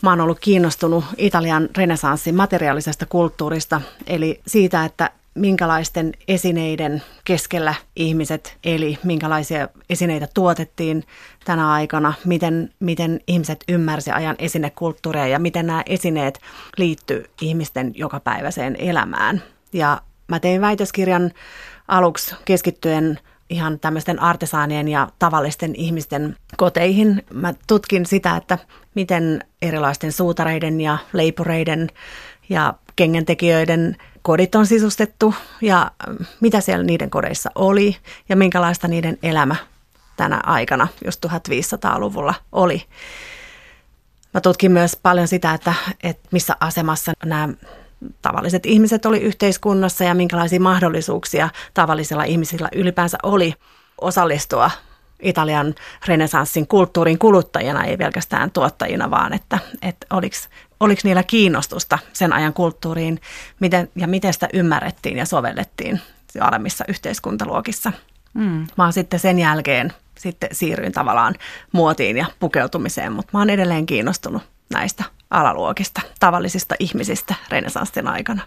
Mä 0.02 0.10
oon 0.10 0.22
ollut 0.22 0.40
kiinnostunut 0.40 1.06
Italian 1.18 1.70
renesanssin 1.78 2.36
materiaalisesta 2.36 3.06
kulttuurista, 3.06 3.82
eli 4.08 4.42
siitä, 4.48 4.86
että 4.86 5.10
minkälaisten 5.36 6.12
esineiden 6.28 7.04
keskellä 7.26 7.76
ihmiset 7.96 8.58
eli, 8.64 8.98
minkälaisia 9.04 9.68
esineitä 9.90 10.28
tuotettiin 10.34 11.04
tänä 11.46 11.72
aikana, 11.72 12.14
miten, 12.26 12.74
miten 12.80 13.20
ihmiset 13.28 13.64
ymmärsi 13.68 14.12
ajan 14.12 14.36
esinekulttuuria 14.40 15.28
ja 15.28 15.40
miten 15.40 15.68
nämä 15.68 15.84
esineet 15.86 16.40
liittyy 16.78 17.26
ihmisten 17.42 17.92
jokapäiväiseen 17.96 18.76
elämään. 18.76 19.44
Ja 19.74 20.02
mä 20.28 20.40
tein 20.40 20.62
väitöskirjan 20.62 21.32
aluksi 21.88 22.36
keskittyen 22.46 23.20
ihan 23.52 23.80
tämmöisten 23.80 24.22
artesaanien 24.22 24.88
ja 24.88 25.10
tavallisten 25.20 25.76
ihmisten 25.76 26.36
koteihin. 26.58 27.24
Mä 27.34 27.54
tutkin 27.68 28.06
sitä, 28.06 28.36
että 28.36 28.58
miten 28.96 29.44
erilaisten 29.62 30.12
suutareiden 30.12 30.82
ja 30.82 30.98
leipureiden 31.14 31.90
ja 32.50 32.74
kengäntekijöiden 32.96 33.98
kodit 34.22 34.56
on 34.56 34.66
sisustettu 34.66 35.36
ja 35.62 35.92
mitä 36.40 36.62
siellä 36.62 36.84
niiden 36.86 37.10
kodeissa 37.10 37.52
oli 37.56 37.98
ja 38.30 38.36
minkälaista 38.36 38.88
niiden 38.88 39.18
elämä 39.24 39.56
tänä 40.18 40.42
aikana, 40.46 40.88
jos 41.06 41.20
1500-luvulla 41.28 42.34
oli. 42.52 42.84
Mä 44.34 44.42
tutkin 44.42 44.72
myös 44.72 45.00
paljon 45.04 45.28
sitä, 45.28 45.54
että, 45.54 45.74
että 46.04 46.28
missä 46.32 46.56
asemassa 46.60 47.14
nämä 47.26 47.50
tavalliset 48.22 48.66
ihmiset 48.66 49.06
oli 49.06 49.20
yhteiskunnassa 49.20 50.04
ja 50.04 50.14
minkälaisia 50.14 50.60
mahdollisuuksia 50.60 51.50
tavallisilla 51.74 52.24
ihmisillä 52.24 52.70
ylipäänsä 52.76 53.18
oli 53.24 53.54
osallistua 54.02 54.72
Italian 55.22 55.76
renesanssin 56.08 56.68
kulttuurin 56.68 57.20
kuluttajina, 57.20 57.84
ei 57.84 57.98
pelkästään 57.98 58.52
tuottajina, 58.52 59.12
vaan 59.12 59.34
että, 59.34 59.60
että 59.82 60.08
oliko, 60.10 60.36
oliko 60.80 61.02
niillä 61.04 61.24
kiinnostusta 61.24 62.00
sen 62.14 62.34
ajan 62.34 62.54
kulttuuriin 62.54 63.22
miten, 63.60 63.90
ja 63.96 64.08
miten 64.08 64.34
sitä 64.34 64.50
ymmärrettiin 64.54 65.18
ja 65.18 65.26
sovellettiin 65.26 66.02
alemmissa 66.40 66.86
yhteiskuntaluokissa. 66.88 67.94
Mm. 68.34 68.68
Mä 68.78 68.84
oon 68.84 68.94
sitten 68.94 69.20
sen 69.20 69.40
jälkeen 69.40 69.94
sitten 70.18 70.50
siirryin 70.52 70.92
tavallaan 70.92 71.36
muotiin 71.72 72.18
ja 72.18 72.26
pukeutumiseen, 72.40 73.12
mutta 73.12 73.30
mä 73.34 73.40
oon 73.40 73.50
edelleen 73.50 73.86
kiinnostunut 73.86 74.42
näistä 74.74 75.04
alaluokista, 75.30 76.02
tavallisista 76.20 76.76
ihmisistä 76.80 77.36
renesanssin 77.50 78.08
aikana. 78.08 78.42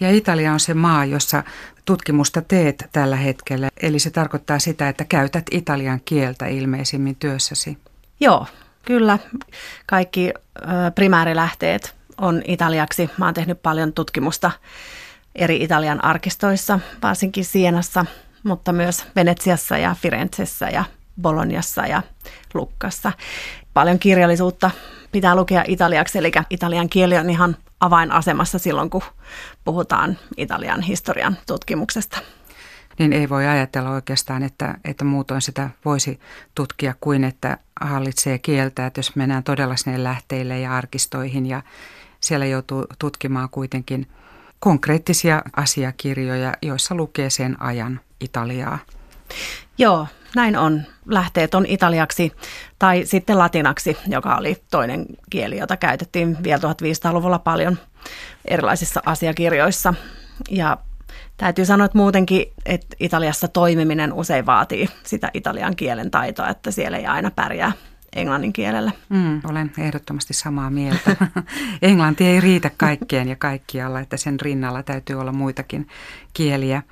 Ja 0.00 0.10
Italia 0.10 0.52
on 0.52 0.60
se 0.60 0.74
maa, 0.74 1.04
jossa 1.04 1.42
tutkimusta 1.84 2.42
teet 2.42 2.88
tällä 2.92 3.16
hetkellä, 3.16 3.68
eli 3.82 3.98
se 3.98 4.10
tarkoittaa 4.10 4.58
sitä, 4.58 4.88
että 4.88 5.04
käytät 5.04 5.44
italian 5.50 6.00
kieltä 6.04 6.46
ilmeisimmin 6.46 7.16
työssäsi. 7.16 7.78
Joo, 8.20 8.46
kyllä. 8.82 9.18
Kaikki 9.86 10.32
primäärilähteet 10.94 11.96
on 12.20 12.42
italiaksi. 12.44 13.10
Mä 13.16 13.24
oon 13.24 13.34
tehnyt 13.34 13.62
paljon 13.62 13.92
tutkimusta 13.92 14.50
eri 15.34 15.62
Italian 15.62 16.04
arkistoissa, 16.04 16.80
varsinkin 17.02 17.44
Sienassa, 17.44 18.06
mutta 18.42 18.72
myös 18.72 19.06
Venetsiassa 19.16 19.78
ja 19.78 19.96
Firenzessä 20.00 20.68
ja 20.68 20.84
Boloniassa 21.22 21.86
ja 21.86 22.02
Lukkassa. 22.54 23.12
Paljon 23.74 23.98
kirjallisuutta 23.98 24.70
pitää 25.12 25.34
lukea 25.34 25.64
italiaksi, 25.66 26.18
eli 26.18 26.32
italian 26.50 26.88
kieli 26.88 27.18
on 27.18 27.30
ihan 27.30 27.56
avainasemassa 27.80 28.58
silloin, 28.58 28.90
kun 28.90 29.02
puhutaan 29.64 30.18
Italian 30.36 30.80
historian 30.80 31.36
tutkimuksesta. 31.46 32.18
Niin 32.98 33.12
ei 33.12 33.28
voi 33.28 33.46
ajatella 33.46 33.90
oikeastaan, 33.90 34.42
että, 34.42 34.74
että 34.84 35.04
muutoin 35.04 35.42
sitä 35.42 35.70
voisi 35.84 36.20
tutkia 36.54 36.94
kuin 37.00 37.24
että 37.24 37.58
hallitsee 37.80 38.38
kieltä, 38.38 38.86
että 38.86 38.98
jos 38.98 39.16
mennään 39.16 39.44
todella 39.44 39.76
sinne 39.76 40.04
lähteille 40.04 40.60
ja 40.60 40.74
arkistoihin 40.76 41.46
ja 41.46 41.62
siellä 42.20 42.46
joutuu 42.46 42.86
tutkimaan 42.98 43.48
kuitenkin 43.50 44.06
konkreettisia 44.58 45.42
asiakirjoja, 45.56 46.54
joissa 46.62 46.94
lukee 46.94 47.30
sen 47.30 47.62
ajan 47.62 48.00
Italiaa. 48.20 48.78
Joo, 49.78 50.06
näin 50.34 50.56
on. 50.56 50.82
Lähteet 51.06 51.54
on 51.54 51.66
italiaksi 51.66 52.32
tai 52.78 53.04
sitten 53.04 53.38
latinaksi, 53.38 53.96
joka 54.06 54.36
oli 54.36 54.56
toinen 54.70 55.06
kieli, 55.30 55.58
jota 55.58 55.76
käytettiin 55.76 56.36
vielä 56.42 56.60
1500-luvulla 56.62 57.38
paljon 57.38 57.78
erilaisissa 58.44 59.02
asiakirjoissa. 59.06 59.94
Ja 60.50 60.76
täytyy 61.36 61.64
sanoa, 61.64 61.84
että 61.84 61.98
muutenkin, 61.98 62.46
että 62.66 62.96
Italiassa 63.00 63.48
toimiminen 63.48 64.12
usein 64.12 64.46
vaatii 64.46 64.88
sitä 65.04 65.30
italian 65.34 65.76
kielen 65.76 66.10
taitoa, 66.10 66.48
että 66.48 66.70
siellä 66.70 66.98
ei 66.98 67.06
aina 67.06 67.30
pärjää 67.30 67.72
englannin 68.16 68.52
kielellä. 68.52 68.92
Mm, 69.08 69.40
olen 69.44 69.72
ehdottomasti 69.78 70.34
samaa 70.34 70.70
mieltä. 70.70 71.16
Englanti 71.82 72.24
ei 72.24 72.40
riitä 72.40 72.70
kaikkeen 72.76 73.28
ja 73.28 73.36
kaikkialla, 73.36 74.00
että 74.00 74.16
sen 74.16 74.40
rinnalla 74.40 74.82
täytyy 74.82 75.20
olla 75.20 75.32
muitakin 75.32 75.88
kieliä. 76.32 76.82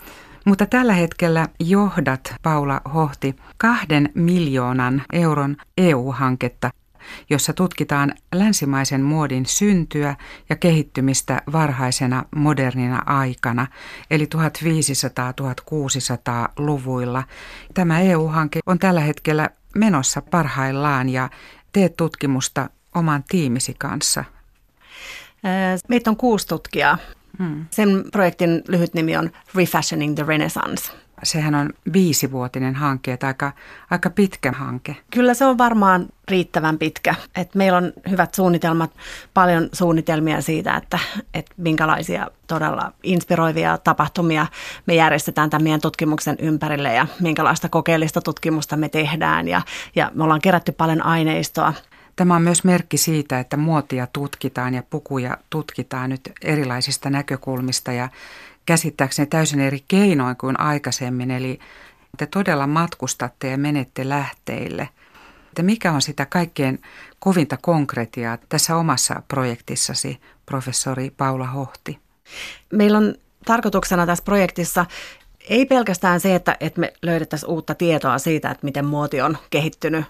Mutta 0.47 0.67
tällä 0.67 0.93
hetkellä 0.93 1.49
johdat, 1.61 2.35
Paula 2.43 2.81
Hohti, 2.95 3.37
kahden 3.59 4.11
miljoonan 4.15 5.03
euron 5.13 5.57
EU-hanketta, 5.79 6.71
jossa 7.31 7.53
tutkitaan 7.53 8.15
länsimaisen 8.35 9.03
muodin 9.03 9.47
syntyä 9.47 10.17
ja 10.49 10.57
kehittymistä 10.57 11.43
varhaisena 11.53 12.25
modernina 12.37 13.03
aikana, 13.07 13.67
eli 14.11 14.29
1500-1600-luvuilla. 14.35 17.25
Tämä 17.75 18.01
EU-hanke 18.01 18.61
on 18.67 18.79
tällä 18.79 19.01
hetkellä 19.01 19.51
menossa 19.75 20.23
parhaillaan 20.23 21.09
ja 21.09 21.31
teet 21.73 21.97
tutkimusta 21.97 22.71
oman 22.95 23.25
tiimisi 23.29 23.75
kanssa. 23.79 24.25
Meitä 25.89 26.11
on 26.11 26.17
kuusi 26.17 26.47
tutkijaa. 26.47 26.99
Hmm. 27.39 27.67
Sen 27.71 28.05
projektin 28.13 28.63
lyhyt 28.69 28.95
nimi 28.95 29.17
on 29.17 29.31
Refashioning 29.55 30.15
the 30.15 30.25
Renaissance 30.27 30.93
sehän 31.23 31.55
on 31.55 31.71
viisivuotinen 31.93 32.75
hanke, 32.75 33.13
että 33.13 33.27
aika, 33.27 33.53
aika 33.91 34.11
pitkä 34.11 34.53
hanke. 34.53 34.97
Kyllä 35.11 35.35
se 35.35 35.45
on 35.45 35.59
varmaan 35.59 36.07
riittävän 36.29 36.79
pitkä. 36.79 37.15
Et 37.37 37.55
meillä 37.55 37.79
on 37.79 37.93
hyvät 38.11 38.35
suunnitelmat, 38.35 38.91
paljon 39.35 39.69
suunnitelmia 39.73 40.41
siitä, 40.41 40.77
että, 40.77 40.99
että 41.35 41.55
minkälaisia 41.57 42.31
todella 42.47 42.93
inspiroivia 43.03 43.79
tapahtumia 43.79 44.47
me 44.87 44.95
järjestetään 44.95 45.51
tämän 45.51 45.65
meidän 45.65 45.81
tutkimuksen 45.81 46.37
ympärille 46.41 46.95
ja 46.95 47.07
minkälaista 47.21 47.69
kokeellista 47.69 48.21
tutkimusta 48.21 48.77
me 48.77 48.89
tehdään. 48.89 49.49
Ja, 49.49 49.63
ja 49.95 50.11
me 50.15 50.25
ollaan 50.25 50.41
kerätty 50.41 50.73
paljon 50.73 51.03
aineistoa. 51.03 51.73
Tämä 52.17 52.37
on 52.37 52.43
myös 52.43 52.65
merkki 52.65 52.97
siitä, 52.97 53.41
että 53.41 53.57
muotia 53.57 54.07
tutkitaan 54.13 54.75
ja 54.75 54.83
pukuja 54.91 55.39
tutkitaan 55.51 56.11
nyt 56.11 56.33
erilaisista 56.43 57.11
näkökulmista 57.11 57.93
ja 57.93 58.09
käsittääkseni 58.67 59.27
täysin 59.27 59.61
eri 59.61 59.85
keinoin 59.89 60.37
kuin 60.37 60.61
aikaisemmin. 60.61 61.31
Eli 61.31 61.59
te 62.17 62.27
todella 62.27 62.67
matkustatte 62.67 63.51
ja 63.51 63.59
menette 63.59 64.09
lähteille. 64.09 64.89
Että 65.49 65.63
mikä 65.63 65.93
on 65.93 66.03
sitä 66.03 66.27
kaikkein 66.27 66.83
kovinta 67.19 67.57
konkretiaa 67.57 68.39
tässä 68.49 68.77
omassa 68.77 69.23
projektissasi, 69.29 70.21
professori 70.47 71.11
Paula 71.11 71.47
Hohti? 71.47 71.99
Meillä 72.73 72.99
on 72.99 73.15
tarkoituksena 73.45 74.07
tässä 74.07 74.25
projektissa 74.25 74.87
ei 75.49 75.67
pelkästään 75.67 76.21
se, 76.21 76.35
että, 76.35 76.57
että 76.61 76.81
me 76.81 76.93
löydettäisiin 77.03 77.51
uutta 77.51 77.75
tietoa 77.75 78.19
siitä, 78.19 78.51
että 78.51 78.65
miten 78.65 78.85
muoti 78.85 79.21
on 79.21 79.39
kehittynyt 79.51 80.05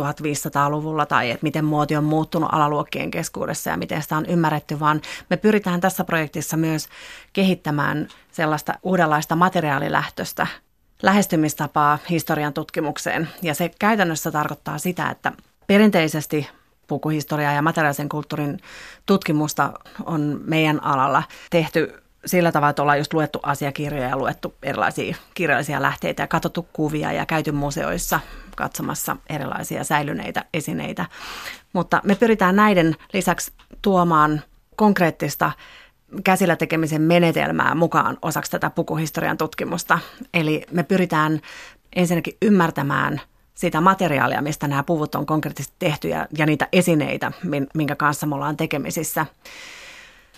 1500-luvulla 0.00 1.06
tai 1.06 1.30
että 1.30 1.44
miten 1.44 1.64
muoti 1.64 1.96
on 1.96 2.04
muuttunut 2.04 2.48
alaluokkien 2.52 3.10
keskuudessa 3.10 3.70
ja 3.70 3.76
miten 3.76 4.02
sitä 4.02 4.16
on 4.16 4.26
ymmärretty, 4.26 4.80
vaan 4.80 5.00
me 5.30 5.36
pyritään 5.36 5.80
tässä 5.80 6.04
projektissa 6.04 6.56
myös 6.56 6.88
kehittämään 7.32 8.08
sellaista 8.32 8.74
uudenlaista 8.82 9.36
materiaalilähtöstä 9.36 10.46
lähestymistapaa 11.02 11.98
historian 12.10 12.52
tutkimukseen. 12.52 13.28
Ja 13.42 13.54
se 13.54 13.70
käytännössä 13.78 14.30
tarkoittaa 14.30 14.78
sitä, 14.78 15.10
että 15.10 15.32
perinteisesti 15.66 16.48
pukuhistoriaa 16.86 17.52
ja 17.52 17.62
materiaalisen 17.62 18.08
kulttuurin 18.08 18.60
tutkimusta 19.06 19.72
on 20.04 20.40
meidän 20.44 20.84
alalla 20.84 21.22
tehty 21.50 22.01
sillä 22.26 22.52
tavalla, 22.52 22.70
että 22.70 22.82
ollaan 22.82 22.98
just 22.98 23.14
luettu 23.14 23.40
asiakirjoja 23.42 24.08
ja 24.08 24.16
luettu 24.16 24.54
erilaisia 24.62 25.16
kirjallisia 25.34 25.82
lähteitä 25.82 26.22
ja 26.22 26.26
katsottu 26.26 26.68
kuvia 26.72 27.12
ja 27.12 27.26
käyty 27.26 27.52
museoissa 27.52 28.20
katsomassa 28.56 29.16
erilaisia 29.28 29.84
säilyneitä 29.84 30.44
esineitä. 30.54 31.06
Mutta 31.72 32.00
me 32.04 32.14
pyritään 32.14 32.56
näiden 32.56 32.96
lisäksi 33.12 33.52
tuomaan 33.82 34.42
konkreettista 34.76 35.52
käsillä 36.24 36.56
tekemisen 36.56 37.02
menetelmää 37.02 37.74
mukaan 37.74 38.18
osaksi 38.22 38.50
tätä 38.50 38.70
pukuhistorian 38.70 39.38
tutkimusta. 39.38 39.98
Eli 40.34 40.66
me 40.70 40.82
pyritään 40.82 41.40
ensinnäkin 41.96 42.36
ymmärtämään 42.42 43.20
sitä 43.54 43.80
materiaalia, 43.80 44.42
mistä 44.42 44.68
nämä 44.68 44.82
puvut 44.82 45.14
on 45.14 45.26
konkreettisesti 45.26 45.76
tehty 45.78 46.08
ja, 46.08 46.26
ja 46.38 46.46
niitä 46.46 46.68
esineitä, 46.72 47.32
minkä 47.74 47.96
kanssa 47.96 48.26
me 48.26 48.34
ollaan 48.34 48.56
tekemisissä. 48.56 49.26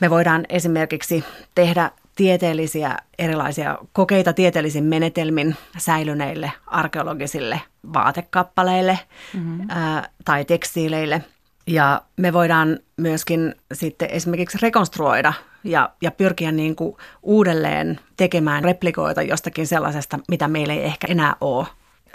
Me 0.01 0.11
voidaan 0.11 0.47
esimerkiksi 0.49 1.25
tehdä 1.55 1.91
tieteellisiä 2.17 2.97
erilaisia 3.19 3.79
kokeita 3.93 4.33
tieteellisin 4.33 4.85
menetelmin 4.85 5.57
säilyneille 5.79 6.53
arkeologisille 6.67 7.61
vaatekappaleille 7.93 8.99
mm-hmm. 9.35 9.67
ää, 9.69 10.09
tai 10.25 10.45
tekstiileille. 10.45 11.25
Ja 11.67 12.03
me 12.17 12.33
voidaan 12.33 12.79
myöskin 12.97 13.55
sitten 13.73 14.11
esimerkiksi 14.11 14.59
rekonstruoida 14.63 15.33
ja, 15.65 15.91
ja 16.03 16.11
pyrkiä 16.11 16.53
niin 16.53 16.77
kuin 16.77 16.97
uudelleen 17.23 18.01
tekemään 18.17 18.65
replikoita 18.65 19.23
jostakin 19.23 19.67
sellaisesta, 19.67 20.19
mitä 20.29 20.49
meillä 20.49 20.75
ei 20.75 20.85
ehkä 20.85 21.07
enää 21.11 21.37
ole 21.41 21.67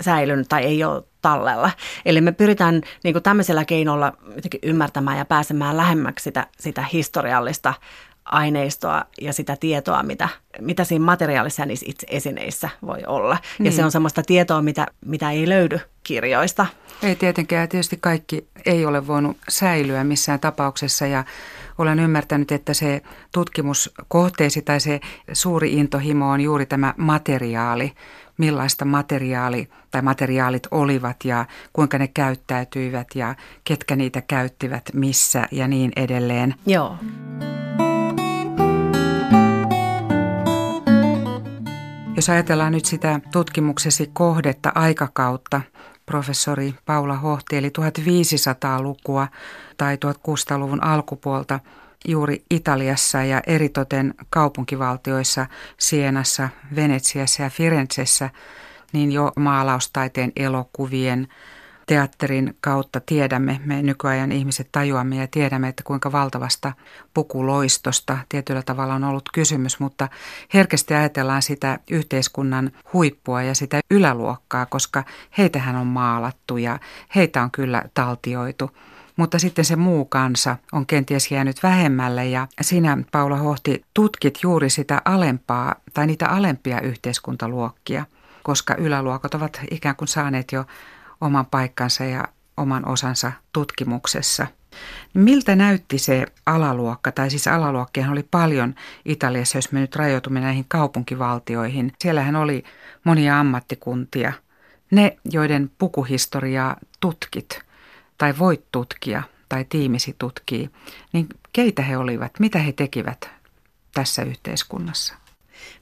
säilynyt 0.01 0.49
tai 0.49 0.63
ei 0.63 0.84
ole 0.84 1.04
tallella. 1.21 1.71
Eli 2.05 2.21
me 2.21 2.32
pyritään 2.32 2.82
niin 3.03 3.13
kuin 3.13 3.23
tämmöisellä 3.23 3.65
keinolla 3.65 4.13
ymmärtämään 4.63 5.17
ja 5.17 5.25
pääsemään 5.25 5.77
lähemmäksi 5.77 6.23
sitä, 6.23 6.47
sitä 6.60 6.86
historiallista 6.93 7.73
aineistoa 8.25 9.05
ja 9.21 9.34
sitä 9.34 9.58
tietoa, 9.60 10.03
mitä, 10.03 10.29
mitä 10.60 10.84
siinä 10.84 11.05
materiaalissa 11.05 11.62
ja 11.62 11.65
niissä 11.65 11.86
itse 11.89 12.08
esineissä 12.10 12.69
voi 12.86 13.03
olla. 13.08 13.38
Niin. 13.60 13.65
Ja 13.65 13.71
se 13.71 13.77
niin. 13.77 13.86
on 13.86 13.91
semmoista 13.91 14.23
tietoa, 14.23 14.62
mitä, 14.62 14.88
mitä 15.05 15.32
ei 15.32 15.49
löydy 15.49 15.79
kirjoista. 16.03 16.65
Ei 17.03 17.15
tietenkään. 17.15 17.69
Tietysti 17.69 17.97
kaikki 18.01 18.47
ei 18.65 18.86
ole 18.86 19.08
voinut 19.08 19.38
säilyä 19.49 20.03
missään 20.03 20.39
tapauksessa 20.39 21.08
ja 21.08 21.23
olen 21.80 22.00
ymmärtänyt, 22.00 22.52
että 22.52 22.74
se 22.74 23.02
tutkimuskohteesi 23.32 24.62
tai 24.62 24.80
se 24.80 25.00
suuri 25.34 25.74
intohimo 25.74 26.30
on 26.30 26.42
juuri 26.42 26.65
tämä 26.65 26.94
materiaali, 26.98 27.92
millaista 28.38 28.86
materiaali 28.86 29.70
tai 29.92 30.02
materiaalit 30.02 30.68
olivat 30.72 31.26
ja 31.26 31.46
kuinka 31.74 31.98
ne 31.98 32.08
käyttäytyivät 32.08 33.08
ja 33.15 33.36
ketkä 33.63 33.96
niitä 33.96 34.22
käyttivät 34.22 34.84
missä 34.94 35.48
ja 35.52 35.68
niin 35.68 35.92
edelleen. 35.96 36.56
Joo. 36.65 36.98
Jos 42.15 42.30
ajatellaan 42.30 42.72
nyt 42.72 42.86
sitä 42.86 43.20
tutkimuksesi 43.32 44.10
kohdetta 44.13 44.72
aikakautta, 44.76 45.62
professori 46.10 46.76
Paula 46.86 47.15
Hohti, 47.15 47.58
eli 47.58 47.67
1500-lukua 47.67 49.28
tai 49.78 49.95
1600-luvun 49.95 50.84
alkupuolta 50.84 51.60
juuri 52.08 52.43
Italiassa 52.50 53.24
ja 53.24 53.41
eritoten 53.48 54.13
kaupunkivaltioissa 54.30 55.45
Sienassa, 55.78 56.50
Venetsiassa 56.76 57.43
ja 57.43 57.50
Firenzessä, 57.50 58.30
niin 58.93 59.12
jo 59.12 59.32
maalaustaiteen 59.36 60.32
elokuvien– 60.36 61.28
teatterin 61.89 62.58
kautta 62.62 62.99
tiedämme, 63.06 63.62
me 63.65 63.82
nykyajan 63.82 64.32
ihmiset 64.32 64.69
tajuamme 64.71 65.15
ja 65.15 65.28
tiedämme, 65.28 65.67
että 65.67 65.84
kuinka 65.84 66.12
valtavasta 66.12 66.73
pukuloistosta 67.13 68.17
tietyllä 68.30 68.62
tavalla 68.62 68.93
on 68.93 69.04
ollut 69.04 69.30
kysymys, 69.34 69.80
mutta 69.80 70.08
herkästi 70.54 70.93
ajatellaan 70.93 71.41
sitä 71.41 71.80
yhteiskunnan 71.91 72.71
huippua 72.93 73.43
ja 73.43 73.56
sitä 73.56 73.80
yläluokkaa, 73.91 74.65
koska 74.65 75.04
heitähän 75.38 75.75
on 75.75 75.88
maalattu 75.88 76.58
ja 76.58 76.80
heitä 77.15 77.43
on 77.43 77.52
kyllä 77.52 77.84
taltioitu. 77.93 78.71
Mutta 79.15 79.39
sitten 79.39 79.65
se 79.65 79.75
muu 79.75 80.06
kansa 80.06 80.58
on 80.71 80.86
kenties 80.86 81.32
jäänyt 81.32 81.63
vähemmälle 81.63 82.25
ja 82.25 82.47
sinä, 82.62 82.97
Paula 83.12 83.38
Hohti, 83.38 83.82
tutkit 83.93 84.39
juuri 84.43 84.69
sitä 84.69 85.02
alempaa 85.06 85.75
tai 85.93 86.08
niitä 86.08 86.28
alempia 86.28 86.82
yhteiskuntaluokkia, 86.82 88.06
koska 88.43 88.75
yläluokat 88.75 89.34
ovat 89.34 89.62
ikään 89.71 89.95
kuin 89.95 90.08
saaneet 90.08 90.52
jo 90.52 90.65
oman 91.21 91.45
paikkansa 91.45 92.03
ja 92.03 92.25
oman 92.58 92.88
osansa 92.88 93.32
tutkimuksessa. 93.53 94.47
Miltä 95.13 95.55
näytti 95.55 95.97
se 95.97 96.25
alaluokka, 96.45 97.12
tai 97.12 97.29
siis 97.29 97.47
alaluokkia 97.47 98.12
oli 98.12 98.23
paljon 98.32 98.75
Italiassa, 99.05 99.58
jos 99.58 99.71
me 99.71 99.79
nyt 99.79 99.95
rajoitumme 99.95 100.39
näihin 100.39 100.65
kaupunkivaltioihin. 100.67 101.93
Siellähän 101.99 102.36
oli 102.36 102.63
monia 103.03 103.39
ammattikuntia. 103.39 104.34
Ne, 104.91 105.17
joiden 105.32 105.71
pukuhistoriaa 105.77 106.75
tutkit, 106.99 107.62
tai 108.17 108.34
voit 108.39 108.65
tutkia, 108.71 109.23
tai 109.49 109.65
tiimisi 109.69 110.15
tutkii, 110.17 110.69
niin 111.13 111.27
keitä 111.53 111.82
he 111.82 111.97
olivat, 111.97 112.39
mitä 112.39 112.60
he 112.60 112.71
tekivät 112.71 113.29
tässä 113.93 114.23
yhteiskunnassa? 114.23 115.13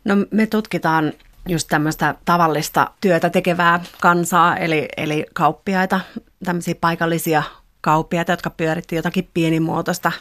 No 0.06 0.16
me 0.32 0.48
tutkitaan 0.48 1.14
just 1.48 1.68
tämmöistä 1.68 2.16
tavallista 2.26 2.92
työtä 3.02 3.30
tekevää 3.30 3.84
kansaa, 4.02 4.58
eli, 4.58 4.88
eli 4.98 5.26
kauppiaita, 5.34 6.00
tämmöisiä 6.44 6.76
paikallisia 6.82 7.44
kauppiaita, 7.82 8.32
jotka 8.32 8.50
pyöritti 8.50 8.96
jotakin 8.96 9.30
pienimuotoista. 9.34 10.12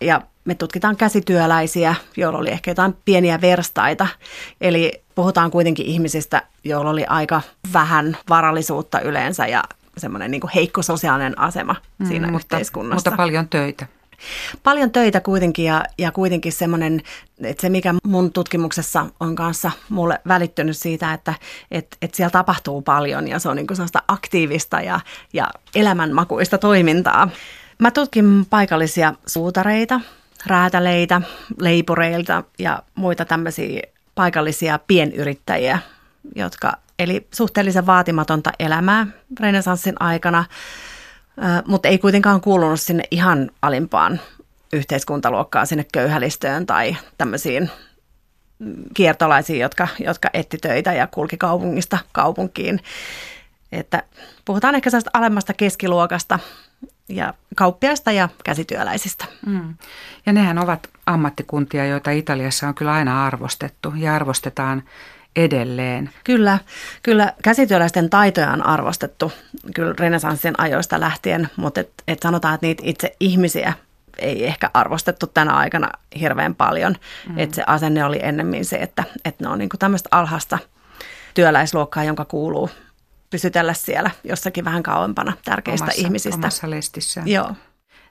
Ja 0.00 0.20
me 0.44 0.54
tutkitaan 0.54 0.96
käsityöläisiä, 0.96 1.94
joilla 2.16 2.38
oli 2.38 2.50
ehkä 2.50 2.70
jotain 2.70 2.96
pieniä 3.04 3.40
verstaita. 3.40 4.06
Eli 4.60 5.02
puhutaan 5.14 5.50
kuitenkin 5.50 5.86
ihmisistä, 5.86 6.42
joilla 6.64 6.90
oli 6.90 7.04
aika 7.04 7.42
vähän 7.72 8.16
varallisuutta 8.28 9.00
yleensä 9.00 9.46
ja 9.46 9.62
semmoinen 9.96 10.30
niin 10.30 10.42
heikko 10.54 10.82
sosiaalinen 10.82 11.38
asema 11.38 11.76
mm, 11.98 12.06
siinä 12.06 12.26
mutta, 12.30 12.56
yhteiskunnassa. 12.56 13.10
Mutta 13.10 13.22
paljon 13.22 13.48
töitä. 13.48 13.86
Paljon 14.62 14.90
töitä 14.90 15.20
kuitenkin 15.20 15.64
ja, 15.64 15.84
ja 15.98 16.12
kuitenkin 16.12 16.52
semmoinen, 16.52 17.02
että 17.42 17.60
se 17.60 17.68
mikä 17.68 17.94
mun 18.04 18.32
tutkimuksessa 18.32 19.06
on 19.20 19.34
kanssa 19.34 19.70
mulle 19.88 20.20
välittynyt 20.28 20.76
siitä, 20.76 21.12
että 21.12 21.34
et, 21.70 21.96
et 22.02 22.14
siellä 22.14 22.30
tapahtuu 22.30 22.82
paljon 22.82 23.28
ja 23.28 23.38
se 23.38 23.48
on 23.48 23.56
niin 23.56 23.66
kuin 23.66 23.76
sellaista 23.76 24.02
aktiivista 24.08 24.80
ja, 24.80 25.00
ja 25.32 25.50
elämänmakuista 25.74 26.58
toimintaa. 26.58 27.28
Mä 27.78 27.90
tutkin 27.90 28.46
paikallisia 28.50 29.14
suutareita, 29.26 30.00
räätäleitä, 30.46 31.22
leipureilta 31.60 32.44
ja 32.58 32.82
muita 32.94 33.24
tämmöisiä 33.24 33.82
paikallisia 34.14 34.78
pienyrittäjiä, 34.86 35.78
jotka 36.36 36.72
eli 36.98 37.26
suhteellisen 37.34 37.86
vaatimatonta 37.86 38.52
elämää 38.58 39.06
renesanssin 39.40 39.94
aikana, 40.00 40.44
mutta 41.66 41.88
ei 41.88 41.98
kuitenkaan 41.98 42.40
kuulunut 42.40 42.80
sinne 42.80 43.04
ihan 43.10 43.50
alimpaan 43.62 44.20
yhteiskuntaluokkaan, 44.72 45.66
sinne 45.66 45.86
köyhälistöön 45.92 46.66
tai 46.66 46.96
tämmöisiin 47.18 47.70
kiertolaisiin, 48.94 49.60
jotka, 49.60 49.88
jotka 49.98 50.30
etti 50.32 50.58
töitä 50.58 50.92
ja 50.92 51.06
kulki 51.06 51.36
kaupungista 51.36 51.98
kaupunkiin. 52.12 52.80
Että 53.72 54.02
puhutaan 54.44 54.74
ehkä 54.74 54.90
sellaista 54.90 55.10
alemmasta 55.14 55.54
keskiluokasta 55.54 56.38
ja 57.08 57.34
kauppiaista 57.56 58.12
ja 58.12 58.28
käsityöläisistä. 58.44 59.24
Mm. 59.46 59.74
Ja 60.26 60.32
nehän 60.32 60.58
ovat 60.58 60.90
ammattikuntia, 61.06 61.86
joita 61.86 62.10
Italiassa 62.10 62.68
on 62.68 62.74
kyllä 62.74 62.92
aina 62.92 63.26
arvostettu 63.26 63.92
ja 63.96 64.14
arvostetaan 64.14 64.82
edelleen. 65.36 66.10
Kyllä, 66.24 66.58
kyllä 67.02 67.32
käsityöläisten 67.42 68.10
taitoja 68.10 68.50
on 68.50 68.66
arvostettu 68.66 69.32
kyllä 69.74 69.94
renesanssin 69.98 70.54
ajoista 70.58 71.00
lähtien, 71.00 71.48
mutta 71.56 71.80
et, 71.80 71.90
et 72.08 72.18
sanotaan, 72.22 72.54
että 72.54 72.66
niitä 72.66 72.82
itse 72.86 73.16
ihmisiä 73.20 73.72
ei 74.18 74.46
ehkä 74.46 74.70
arvostettu 74.74 75.26
tänä 75.26 75.52
aikana 75.52 75.88
hirveän 76.20 76.54
paljon. 76.54 76.96
Mm. 77.28 77.38
Että 77.38 77.56
se 77.56 77.62
asenne 77.66 78.04
oli 78.04 78.18
ennemmin 78.22 78.64
se, 78.64 78.76
että, 78.76 79.04
että 79.24 79.44
ne 79.44 79.50
on 79.50 79.58
niinku 79.58 79.76
tämmöistä 79.76 80.08
alhasta 80.12 80.58
työläisluokkaa, 81.34 82.04
jonka 82.04 82.24
kuuluu 82.24 82.70
pysytellä 83.30 83.74
siellä 83.74 84.10
jossakin 84.24 84.64
vähän 84.64 84.82
kauempana 84.82 85.32
tärkeistä 85.44 85.84
omassa, 85.84 86.02
ihmisistä. 86.02 86.36
Omassa 86.36 86.70
lestissään. 86.70 87.28
Joo. 87.28 87.52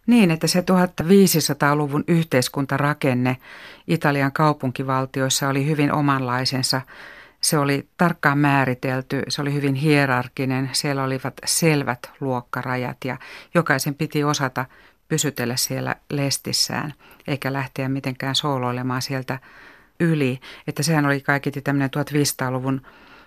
Niin, 0.07 0.31
että 0.31 0.47
se 0.47 0.59
1500-luvun 0.61 2.03
yhteiskuntarakenne 2.07 3.37
Italian 3.87 4.31
kaupunkivaltioissa 4.31 5.49
oli 5.49 5.65
hyvin 5.65 5.91
omanlaisensa. 5.91 6.81
Se 7.41 7.57
oli 7.57 7.87
tarkkaan 7.97 8.37
määritelty, 8.37 9.23
se 9.27 9.41
oli 9.41 9.53
hyvin 9.53 9.75
hierarkinen, 9.75 10.69
siellä 10.71 11.03
olivat 11.03 11.33
selvät 11.45 11.99
luokkarajat 12.19 12.97
ja 13.05 13.17
jokaisen 13.53 13.95
piti 13.95 14.23
osata 14.23 14.65
pysytellä 15.07 15.55
siellä 15.55 15.95
lestissään, 16.09 16.93
eikä 17.27 17.53
lähteä 17.53 17.89
mitenkään 17.89 18.35
sooloilemaan 18.35 19.01
sieltä 19.01 19.39
yli. 19.99 20.39
Että 20.67 20.83
sehän 20.83 21.05
oli 21.05 21.21
kaiketi 21.21 21.61
tämmöinen 21.61 21.89
1500-luvun 21.97 22.81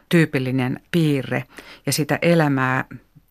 tyypillinen 0.08 0.80
piirre 0.90 1.44
ja 1.86 1.92
sitä 1.92 2.18
elämää 2.22 2.84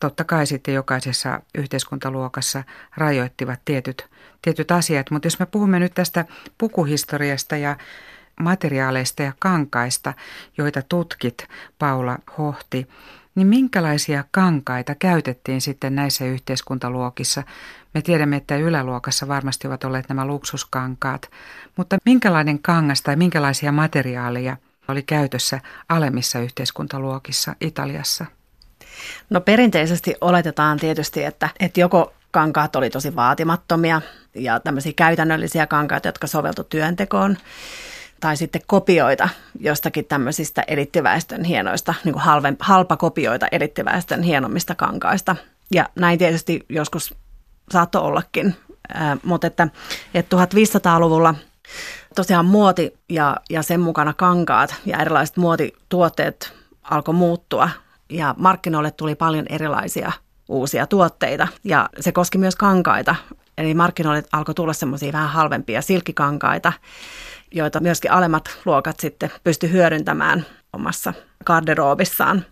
totta 0.03 0.23
kai 0.23 0.47
sitten 0.47 0.73
jokaisessa 0.73 1.41
yhteiskuntaluokassa 1.55 2.63
rajoittivat 2.97 3.59
tietyt, 3.65 4.05
tietyt 4.41 4.71
asiat. 4.71 5.11
Mutta 5.11 5.25
jos 5.25 5.39
me 5.39 5.45
puhumme 5.45 5.79
nyt 5.79 5.93
tästä 5.93 6.25
pukuhistoriasta 6.57 7.57
ja 7.57 7.77
materiaaleista 8.39 9.23
ja 9.23 9.33
kankaista, 9.39 10.13
joita 10.57 10.81
tutkit, 10.89 11.47
Paula 11.79 12.17
Hohti, 12.37 12.87
niin 13.35 13.47
minkälaisia 13.47 14.23
kankaita 14.31 14.95
käytettiin 14.95 15.61
sitten 15.61 15.95
näissä 15.95 16.25
yhteiskuntaluokissa? 16.25 17.43
Me 17.93 18.01
tiedämme, 18.01 18.35
että 18.35 18.57
yläluokassa 18.57 19.27
varmasti 19.27 19.67
ovat 19.67 19.83
olleet 19.83 20.09
nämä 20.09 20.27
luksuskankaat, 20.27 21.31
mutta 21.77 21.97
minkälainen 22.05 22.59
kangas 22.59 23.01
tai 23.01 23.15
minkälaisia 23.15 23.71
materiaaleja 23.71 24.57
oli 24.87 25.03
käytössä 25.03 25.59
alemmissa 25.89 26.39
yhteiskuntaluokissa 26.39 27.55
Italiassa? 27.61 28.25
No 29.29 29.41
perinteisesti 29.41 30.15
oletetaan 30.21 30.79
tietysti, 30.79 31.23
että, 31.23 31.49
että 31.59 31.79
joko 31.79 32.13
kankaat 32.31 32.75
oli 32.75 32.89
tosi 32.89 33.15
vaatimattomia 33.15 34.01
ja 34.35 34.59
tämmöisiä 34.59 34.93
käytännöllisiä 34.95 35.67
kankaita, 35.67 36.07
jotka 36.07 36.27
soveltu 36.27 36.63
työntekoon, 36.63 37.37
tai 38.19 38.37
sitten 38.37 38.61
kopioita 38.67 39.29
jostakin 39.59 40.05
tämmöisistä 40.05 40.63
elittiväestön 40.67 41.43
hienoista, 41.43 41.93
niin 42.03 42.13
kuin 42.13 42.23
halve, 42.23 42.53
halpa 42.59 42.97
kopioita 42.97 43.47
elittiväestön 43.51 44.23
hienommista 44.23 44.75
kankaista. 44.75 45.35
Ja 45.71 45.89
näin 45.95 46.19
tietysti 46.19 46.65
joskus 46.69 47.15
saattoi 47.71 48.01
ollakin, 48.01 48.55
äh, 48.95 49.19
mutta 49.23 49.47
että, 49.47 49.67
että 50.13 50.35
1500-luvulla 50.35 51.35
tosiaan 52.15 52.45
muoti 52.45 52.93
ja, 53.09 53.37
ja 53.49 53.63
sen 53.63 53.79
mukana 53.79 54.13
kankaat 54.13 54.75
ja 54.85 54.97
erilaiset 54.97 55.37
muotituotteet 55.37 56.53
alkoi 56.83 57.13
muuttua 57.13 57.69
ja 58.09 58.35
markkinoille 58.37 58.91
tuli 58.91 59.15
paljon 59.15 59.45
erilaisia 59.49 60.11
uusia 60.49 60.87
tuotteita 60.87 61.47
ja 61.63 61.89
se 61.99 62.11
koski 62.11 62.37
myös 62.37 62.55
kankaita. 62.55 63.15
Eli 63.57 63.73
markkinoille 63.73 64.23
alkoi 64.31 64.55
tulla 64.55 64.73
semmoisia 64.73 65.13
vähän 65.13 65.29
halvempia 65.29 65.81
silkkikankaita, 65.81 66.73
joita 67.51 67.79
myöskin 67.79 68.11
alemmat 68.11 68.57
luokat 68.65 68.99
sitten 68.99 69.31
pysty 69.43 69.71
hyödyntämään 69.71 70.45
omassa 70.73 71.13
garderoobissaan. 71.45 72.45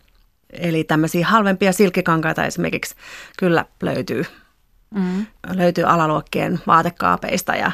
Eli 0.50 0.84
tämmöisiä 0.84 1.28
halvempia 1.28 1.72
silkkikankaita 1.72 2.46
esimerkiksi 2.46 2.96
kyllä 3.38 3.66
löytyy. 3.82 4.26
Mm. 4.96 5.26
Löytyy 5.54 5.84
alaluokkien 5.84 6.60
vaatekaapeista 6.68 7.56
ja, 7.56 7.72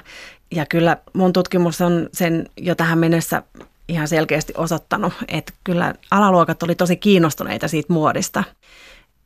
ja 0.52 0.66
kyllä 0.66 0.98
mun 1.14 1.34
tutkimus 1.34 1.82
on 1.82 2.10
sen 2.14 2.50
jo 2.58 2.76
tähän 2.76 3.00
mennessä 3.00 3.44
ihan 3.90 4.08
selkeästi 4.08 4.54
osoittanut, 4.58 5.14
että 5.28 5.54
kyllä 5.64 5.94
alaluokat 6.12 6.64
oli 6.64 6.76
tosi 6.76 6.96
kiinnostuneita 6.96 7.68
siitä 7.68 7.94
muodista. 7.94 8.44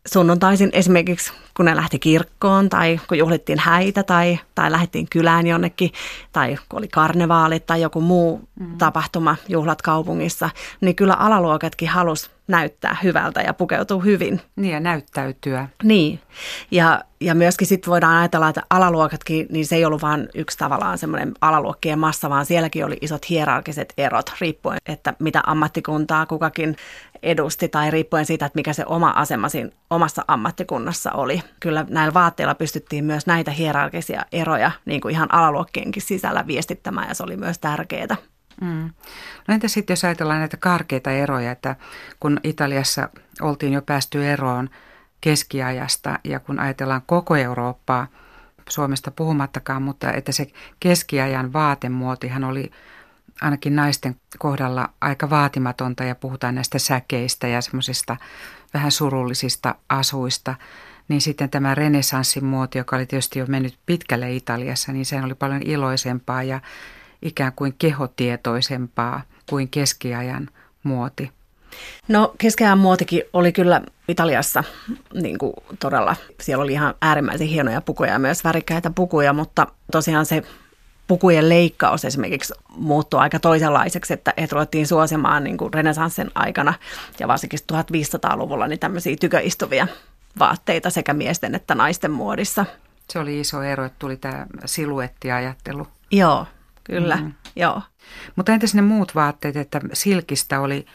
Sunnuntaisin 0.07 0.69
esimerkiksi, 0.73 1.33
kun 1.57 1.65
ne 1.65 1.75
lähti 1.75 1.99
kirkkoon 1.99 2.69
tai 2.69 2.99
kun 3.07 3.17
juhlittiin 3.17 3.59
häitä 3.59 4.03
tai, 4.03 4.39
tai 4.55 4.71
lähdettiin 4.71 5.07
kylään 5.09 5.47
jonnekin 5.47 5.91
tai 6.31 6.57
kun 6.69 6.79
oli 6.79 6.87
karnevaalit 6.87 7.65
tai 7.65 7.81
joku 7.81 8.01
muu 8.01 8.41
mm. 8.59 8.77
tapahtuma, 8.77 9.35
juhlat 9.49 9.81
kaupungissa, 9.81 10.49
niin 10.81 10.95
kyllä 10.95 11.13
alaluokatkin 11.13 11.89
halus 11.89 12.31
näyttää 12.47 12.97
hyvältä 13.03 13.41
ja 13.41 13.53
pukeutuu 13.53 13.99
hyvin. 13.99 14.41
Niin 14.55 14.73
ja 14.73 14.79
näyttäytyä. 14.79 15.67
Niin. 15.83 16.19
Ja, 16.71 17.03
ja 17.19 17.35
myöskin 17.35 17.67
sitten 17.67 17.91
voidaan 17.91 18.17
ajatella, 18.17 18.49
että 18.49 18.63
alaluokatkin, 18.69 19.47
niin 19.49 19.65
se 19.65 19.75
ei 19.75 19.85
ollut 19.85 20.01
vain 20.01 20.29
yksi 20.35 20.57
tavallaan 20.57 20.97
semmoinen 20.97 21.31
alaluokkien 21.41 21.99
massa, 21.99 22.29
vaan 22.29 22.45
sielläkin 22.45 22.85
oli 22.85 22.97
isot 23.01 23.29
hierarkiset 23.29 23.93
erot 23.97 24.33
riippuen, 24.41 24.77
että 24.85 25.13
mitä 25.19 25.41
ammattikuntaa 25.45 26.25
kukakin 26.25 26.75
edusti 27.23 27.69
tai 27.69 27.91
riippuen 27.91 28.25
siitä, 28.25 28.45
että 28.45 28.59
mikä 28.59 28.73
se 28.73 28.85
oma 28.85 29.09
asema 29.09 29.49
siinä 29.49 29.69
omassa 29.89 30.25
ammattikunnassa 30.27 31.11
oli. 31.11 31.41
Kyllä 31.59 31.85
näillä 31.89 32.13
vaatteilla 32.13 32.55
pystyttiin 32.55 33.05
myös 33.05 33.27
näitä 33.27 33.51
hierarkisia 33.51 34.25
eroja 34.31 34.71
niin 34.85 35.01
kuin 35.01 35.11
ihan 35.11 35.33
alaluokkienkin 35.33 36.01
sisällä 36.01 36.47
viestittämään 36.47 37.07
ja 37.07 37.13
se 37.13 37.23
oli 37.23 37.37
myös 37.37 37.59
tärkeää. 37.59 38.15
Mm. 38.61 38.89
No 39.47 39.53
entä 39.53 39.67
sitten 39.67 39.91
jos 39.91 40.03
ajatellaan 40.03 40.39
näitä 40.39 40.57
karkeita 40.57 41.11
eroja, 41.11 41.51
että 41.51 41.75
kun 42.19 42.39
Italiassa 42.43 43.09
oltiin 43.41 43.73
jo 43.73 43.81
päästy 43.81 44.27
eroon 44.27 44.69
keskiajasta 45.21 46.19
ja 46.23 46.39
kun 46.39 46.59
ajatellaan 46.59 47.01
koko 47.05 47.35
Eurooppaa, 47.35 48.07
Suomesta 48.69 49.11
puhumattakaan, 49.11 49.81
mutta 49.81 50.13
että 50.13 50.31
se 50.31 50.47
keskiajan 50.79 51.53
vaatemuotihan 51.53 52.43
oli 52.43 52.71
ainakin 53.41 53.75
naisten 53.75 54.15
kohdalla 54.39 54.89
aika 55.01 55.29
vaatimatonta 55.29 56.03
ja 56.03 56.15
puhutaan 56.15 56.55
näistä 56.55 56.79
säkeistä 56.79 57.47
ja 57.47 57.61
semmoisista 57.61 58.17
vähän 58.73 58.91
surullisista 58.91 59.75
asuista, 59.89 60.55
niin 61.07 61.21
sitten 61.21 61.49
tämä 61.49 61.75
renessanssin 61.75 62.45
muoti, 62.45 62.77
joka 62.77 62.95
oli 62.95 63.05
tietysti 63.05 63.39
jo 63.39 63.45
mennyt 63.47 63.77
pitkälle 63.85 64.33
Italiassa, 64.33 64.91
niin 64.91 65.05
se 65.05 65.21
oli 65.23 65.35
paljon 65.35 65.61
iloisempaa 65.65 66.43
ja 66.43 66.59
ikään 67.21 67.53
kuin 67.55 67.75
kehotietoisempaa 67.77 69.21
kuin 69.49 69.69
keskiajan 69.69 70.49
muoti? 70.83 71.31
No 72.07 72.35
keskiajan 72.37 72.77
muotikin 72.77 73.23
oli 73.33 73.51
kyllä 73.51 73.81
Italiassa 74.07 74.63
niin 75.13 75.37
kuin 75.37 75.53
todella, 75.79 76.15
siellä 76.41 76.63
oli 76.63 76.73
ihan 76.73 76.93
äärimmäisen 77.01 77.47
hienoja 77.47 77.81
pukuja 77.81 78.11
ja 78.11 78.19
myös 78.19 78.43
värikkäitä 78.43 78.89
pukuja, 78.89 79.33
mutta 79.33 79.67
tosiaan 79.91 80.25
se 80.25 80.43
pukujen 81.11 81.49
leikkaus 81.49 82.05
esimerkiksi 82.05 82.53
muuttui 82.75 83.19
aika 83.19 83.39
toisenlaiseksi, 83.39 84.13
että, 84.13 84.33
että 84.37 84.53
ruvettiin 84.53 84.87
suosimaan 84.87 85.43
niin 85.43 85.57
kuin 85.57 85.73
renesanssin 85.73 86.31
aikana 86.35 86.73
ja 87.19 87.27
varsinkin 87.27 87.59
1500-luvulla 87.73 88.67
niin 88.67 88.79
tämmöisiä 88.79 89.15
tyköistuvia 89.19 89.87
vaatteita 90.39 90.89
sekä 90.89 91.13
miesten 91.13 91.55
että 91.55 91.75
naisten 91.75 92.11
muodissa. 92.11 92.65
Se 93.09 93.19
oli 93.19 93.39
iso 93.39 93.63
ero, 93.63 93.85
että 93.85 93.99
tuli 93.99 94.17
tämä 94.17 94.45
siluettiajattelu. 94.65 95.87
Joo, 96.11 96.45
Kyllä, 96.83 97.15
mm. 97.17 97.33
joo. 97.55 97.81
Mutta 98.35 98.51
entäs 98.51 98.75
ne 98.75 98.81
muut 98.81 99.15
vaatteet, 99.15 99.55
että 99.55 99.81
silkistä 99.93 100.59
oli 100.59 100.85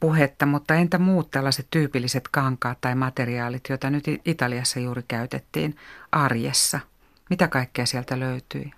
puhetta, 0.00 0.46
mutta 0.46 0.74
entä 0.74 0.98
muut 0.98 1.30
tällaiset 1.30 1.66
tyypilliset 1.70 2.28
kankaat 2.30 2.78
tai 2.80 2.94
materiaalit, 2.94 3.68
joita 3.68 3.90
nyt 3.90 4.04
Italiassa 4.24 4.80
juuri 4.80 5.02
käytettiin 5.08 5.76
arjessa? 6.12 6.80
Mitä 7.30 7.48
kaikkea 7.48 7.86
sieltä 7.86 8.20
löytyi? 8.20 8.72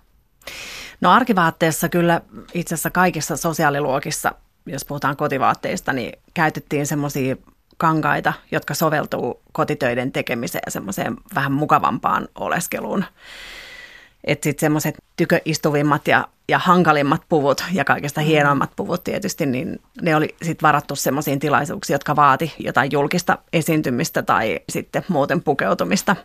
No 1.01 1.11
arkivaatteessa 1.11 1.89
kyllä 1.89 2.21
itse 2.53 2.75
asiassa 2.75 2.89
kaikissa 2.89 3.37
sosiaaliluokissa, 3.37 4.31
jos 4.65 4.85
puhutaan 4.85 5.17
kotivaatteista, 5.17 5.93
niin 5.93 6.19
käytettiin 6.33 6.87
semmoisia 6.87 7.35
kankaita, 7.77 8.33
jotka 8.51 8.73
soveltuu 8.73 9.41
kotitöiden 9.51 10.11
tekemiseen 10.11 10.61
ja 10.65 10.71
semmoiseen 10.71 11.17
vähän 11.35 11.51
mukavampaan 11.51 12.27
oleskeluun. 12.35 13.05
Että 14.23 14.43
sitten 14.43 14.59
semmoiset 14.59 14.95
tyköistuvimmat 15.17 16.07
ja, 16.07 16.27
ja 16.49 16.59
hankalimmat 16.59 17.21
puvut 17.29 17.63
ja 17.71 17.85
kaikista 17.85 18.21
mm. 18.21 18.25
hienoimmat 18.27 18.71
puvut 18.75 19.03
tietysti, 19.03 19.45
niin 19.45 19.79
ne 20.01 20.15
oli 20.15 20.35
sitten 20.41 20.67
varattu 20.67 20.95
semmoisiin 20.95 21.39
tilaisuuksiin, 21.39 21.95
jotka 21.95 22.15
vaati 22.15 22.53
jotain 22.59 22.91
julkista 22.91 23.37
esiintymistä 23.53 24.21
tai 24.21 24.59
sitten 24.69 25.05
muuten 25.07 25.41
pukeutumista 25.41 26.15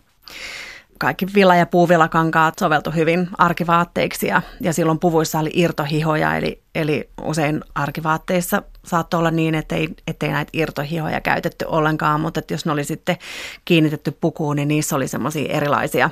kaikki 0.98 1.26
villa- 1.34 1.56
ja 1.56 1.66
puuvillakankaat 1.66 2.58
soveltu 2.58 2.90
hyvin 2.90 3.28
arkivaatteiksi 3.38 4.26
ja, 4.26 4.42
ja 4.60 4.72
silloin 4.72 4.98
puvuissa 4.98 5.38
oli 5.38 5.50
irtohihoja, 5.52 6.36
eli, 6.36 6.62
eli 6.74 7.10
usein 7.22 7.60
arkivaatteissa 7.74 8.62
saattoi 8.84 9.18
olla 9.18 9.30
niin, 9.30 9.54
että 9.54 9.74
ei, 9.74 9.88
ettei 10.06 10.28
näitä 10.28 10.50
irtohihoja 10.52 11.20
käytetty 11.20 11.64
ollenkaan, 11.68 12.20
mutta 12.20 12.40
että 12.40 12.54
jos 12.54 12.66
ne 12.66 12.72
oli 12.72 12.84
sitten 12.84 13.16
kiinnitetty 13.64 14.10
pukuun, 14.20 14.56
niin 14.56 14.68
niissä 14.68 14.96
oli 14.96 15.08
semmoisia 15.08 15.52
erilaisia 15.52 16.10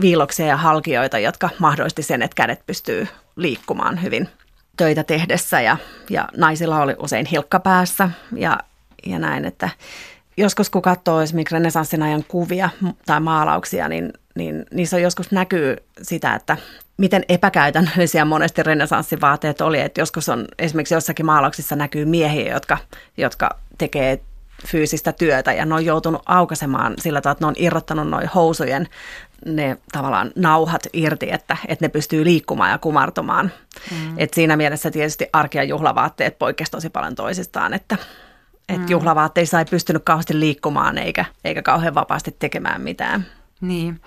viiloksia 0.00 0.46
ja 0.46 0.56
halkioita, 0.56 1.18
jotka 1.18 1.50
mahdollisti 1.58 2.02
sen, 2.02 2.22
että 2.22 2.34
kädet 2.34 2.66
pystyy 2.66 3.08
liikkumaan 3.36 4.02
hyvin 4.02 4.28
töitä 4.76 5.04
tehdessä 5.04 5.60
ja, 5.60 5.76
ja 6.10 6.28
naisilla 6.36 6.82
oli 6.82 6.94
usein 6.98 7.26
hilkka 7.26 7.60
päässä 7.60 8.10
ja, 8.36 8.58
ja 9.06 9.18
näin, 9.18 9.44
että 9.44 9.70
joskus 10.38 10.70
kun 10.70 10.82
katsoo 10.82 11.20
esimerkiksi 11.20 11.54
renesanssin 11.54 12.02
ajan 12.02 12.24
kuvia 12.28 12.70
tai 13.06 13.20
maalauksia, 13.20 13.88
niin, 13.88 14.12
niin 14.34 14.66
niissä 14.74 14.96
on 14.96 15.02
joskus 15.02 15.30
näkyy 15.32 15.76
sitä, 16.02 16.34
että 16.34 16.56
miten 16.96 17.24
epäkäytännöllisiä 17.28 18.24
monesti 18.24 18.62
renesanssivaateet 18.62 19.60
oli. 19.60 19.80
Että 19.80 20.00
joskus 20.00 20.28
on 20.28 20.44
esimerkiksi 20.58 20.94
jossakin 20.94 21.26
maalauksissa 21.26 21.76
näkyy 21.76 22.04
miehiä, 22.04 22.52
jotka, 22.52 22.78
jotka 23.16 23.50
tekee 23.78 24.20
fyysistä 24.66 25.12
työtä 25.12 25.52
ja 25.52 25.66
ne 25.66 25.74
on 25.74 25.84
joutunut 25.84 26.22
aukaisemaan 26.26 26.94
sillä 26.98 27.20
tavalla, 27.20 27.32
että 27.32 27.44
ne 27.44 27.48
on 27.48 27.54
irrottanut 27.56 28.08
noin 28.08 28.28
housujen 28.34 28.88
ne 29.46 29.76
tavallaan 29.92 30.30
nauhat 30.36 30.86
irti, 30.92 31.30
että, 31.32 31.56
että 31.68 31.84
ne 31.84 31.88
pystyy 31.88 32.24
liikkumaan 32.24 32.70
ja 32.70 32.78
kumartumaan. 32.78 33.52
Mm. 33.90 34.14
Et 34.16 34.34
siinä 34.34 34.56
mielessä 34.56 34.90
tietysti 34.90 35.26
arki- 35.32 35.58
ja 35.58 35.64
juhlavaatteet 35.64 36.38
poikkesivat 36.38 36.76
tosi 36.76 36.90
paljon 36.90 37.14
toisistaan, 37.14 37.74
että, 37.74 37.96
että 38.68 38.86
mm. 38.86 38.90
juhlavaatteissa 38.90 39.58
ei 39.58 39.64
pystynyt 39.64 40.04
kauheasti 40.04 40.40
liikkumaan 40.40 40.98
eikä, 40.98 41.24
eikä 41.44 41.62
kauhean 41.62 41.94
vapaasti 41.94 42.36
tekemään 42.38 42.80
mitään. 42.80 43.26
Niin. 43.60 44.00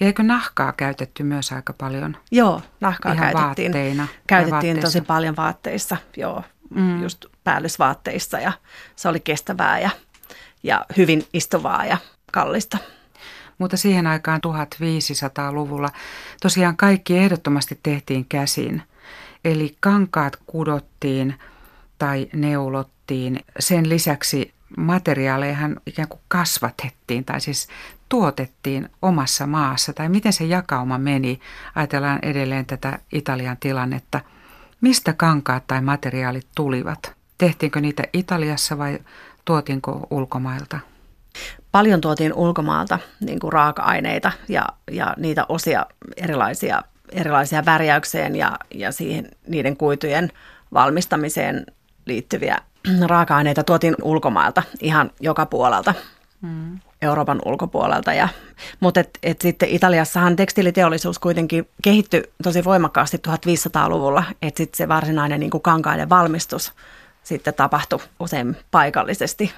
Ja 0.00 0.06
eikö 0.06 0.22
nahkaa 0.22 0.72
käytetty 0.72 1.22
myös 1.22 1.52
aika 1.52 1.72
paljon? 1.72 2.16
Joo, 2.30 2.62
nahkaa 2.80 3.12
Ihan 3.12 3.32
käytettiin. 3.32 3.72
Vaatteina 3.72 4.06
käytettiin 4.26 4.80
tosi 4.80 5.00
paljon 5.00 5.36
vaatteissa, 5.36 5.96
joo, 6.16 6.42
mm. 6.74 7.02
just 7.02 7.24
päällysvaatteissa 7.44 8.38
ja 8.38 8.52
se 8.96 9.08
oli 9.08 9.20
kestävää 9.20 9.80
ja, 9.80 9.90
ja 10.62 10.86
hyvin 10.96 11.26
istuvaa 11.32 11.84
ja 11.84 11.96
kallista. 12.32 12.78
Mutta 13.58 13.76
siihen 13.76 14.06
aikaan 14.06 14.40
1500-luvulla 14.46 15.88
tosiaan 16.42 16.76
kaikki 16.76 17.18
ehdottomasti 17.18 17.78
tehtiin 17.82 18.26
käsin. 18.28 18.82
Eli 19.44 19.76
kankaat 19.80 20.36
kudottiin 20.46 21.34
tai 21.98 22.28
neulot 22.32 22.88
tuotettiin. 23.08 23.44
Sen 23.58 23.88
lisäksi 23.88 24.52
materiaalejahan 24.76 25.80
ikään 25.86 26.08
kuin 26.08 26.20
kasvatettiin 26.28 27.24
tai 27.24 27.40
siis 27.40 27.68
tuotettiin 28.08 28.88
omassa 29.02 29.46
maassa. 29.46 29.92
Tai 29.92 30.08
miten 30.08 30.32
se 30.32 30.44
jakauma 30.44 30.98
meni? 30.98 31.40
Ajatellaan 31.74 32.18
edelleen 32.22 32.66
tätä 32.66 32.98
Italian 33.12 33.56
tilannetta. 33.56 34.20
Mistä 34.80 35.12
kankaat 35.12 35.66
tai 35.66 35.80
materiaalit 35.80 36.46
tulivat? 36.54 37.12
Tehtiinkö 37.38 37.80
niitä 37.80 38.02
Italiassa 38.12 38.78
vai 38.78 38.98
tuotiinko 39.44 40.06
ulkomailta? 40.10 40.78
Paljon 41.72 42.00
tuotiin 42.00 42.34
ulkomaalta 42.34 42.98
niin 43.20 43.38
kuin 43.38 43.52
raaka-aineita 43.52 44.32
ja, 44.48 44.66
ja 44.90 45.14
niitä 45.16 45.46
osia 45.48 45.86
erilaisia, 46.16 46.82
erilaisia 47.12 47.64
värjäykseen 47.64 48.36
ja, 48.36 48.58
ja 48.74 48.92
siihen, 48.92 49.28
niiden 49.48 49.76
kuitujen 49.76 50.32
valmistamiseen 50.72 51.66
liittyviä 52.08 52.58
raaka-aineita 53.06 53.64
tuotiin 53.64 53.94
ulkomailta 54.02 54.62
ihan 54.80 55.10
joka 55.20 55.46
puolelta. 55.46 55.94
Mm. 56.40 56.78
Euroopan 57.02 57.38
ulkopuolelta. 57.44 58.12
Ja, 58.12 58.28
mutta 58.80 59.00
et, 59.00 59.18
et 59.22 59.40
sitten 59.40 59.68
Italiassahan 59.68 60.36
tekstiiliteollisuus 60.36 61.18
kuitenkin 61.18 61.68
kehittyi 61.82 62.22
tosi 62.42 62.64
voimakkaasti 62.64 63.16
1500-luvulla, 63.28 64.24
että 64.42 64.58
sitten 64.58 64.76
se 64.76 64.88
varsinainen 64.88 65.40
niin 65.40 65.50
kuin 65.50 65.62
kankaiden 65.62 66.08
valmistus 66.08 66.72
sitten 67.28 67.54
tapahtui 67.54 67.98
usein 68.20 68.56
paikallisesti. 68.70 69.52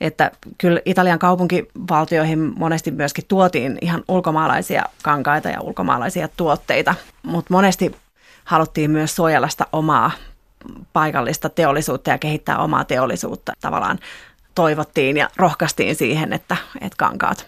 Että 0.00 0.30
kyllä 0.58 0.80
Italian 0.84 1.18
kaupunkivaltioihin 1.18 2.52
monesti 2.56 2.90
myöskin 2.90 3.24
tuotiin 3.28 3.78
ihan 3.80 4.04
ulkomaalaisia 4.08 4.84
kankaita 5.02 5.48
ja 5.48 5.60
ulkomaalaisia 5.60 6.28
tuotteita, 6.36 6.94
mutta 7.22 7.54
monesti 7.54 7.96
haluttiin 8.44 8.90
myös 8.90 9.16
suojella 9.16 9.48
sitä 9.48 9.66
omaa 9.72 10.10
paikallista 10.92 11.48
teollisuutta 11.48 12.10
ja 12.10 12.18
kehittää 12.18 12.58
omaa 12.58 12.84
teollisuutta. 12.84 13.52
Tavallaan 13.60 13.98
toivottiin 14.54 15.16
ja 15.16 15.28
rohkaistiin 15.36 15.96
siihen, 15.96 16.32
että, 16.32 16.56
että 16.80 16.96
kankaat 16.96 17.46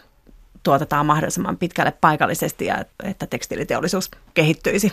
tuotetaan 0.63 1.07
mahdollisimman 1.07 1.57
pitkälle 1.57 1.93
paikallisesti 2.01 2.67
ja 2.67 2.85
että 3.05 3.27
tekstiiliteollisuus 3.27 4.11
kehittyisi. 4.35 4.93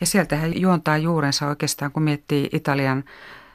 Ja 0.00 0.06
sieltähän 0.06 0.60
juontaa 0.60 0.98
juurensa 0.98 1.46
oikeastaan, 1.46 1.92
kun 1.92 2.02
miettii 2.02 2.48
Italian 2.52 3.04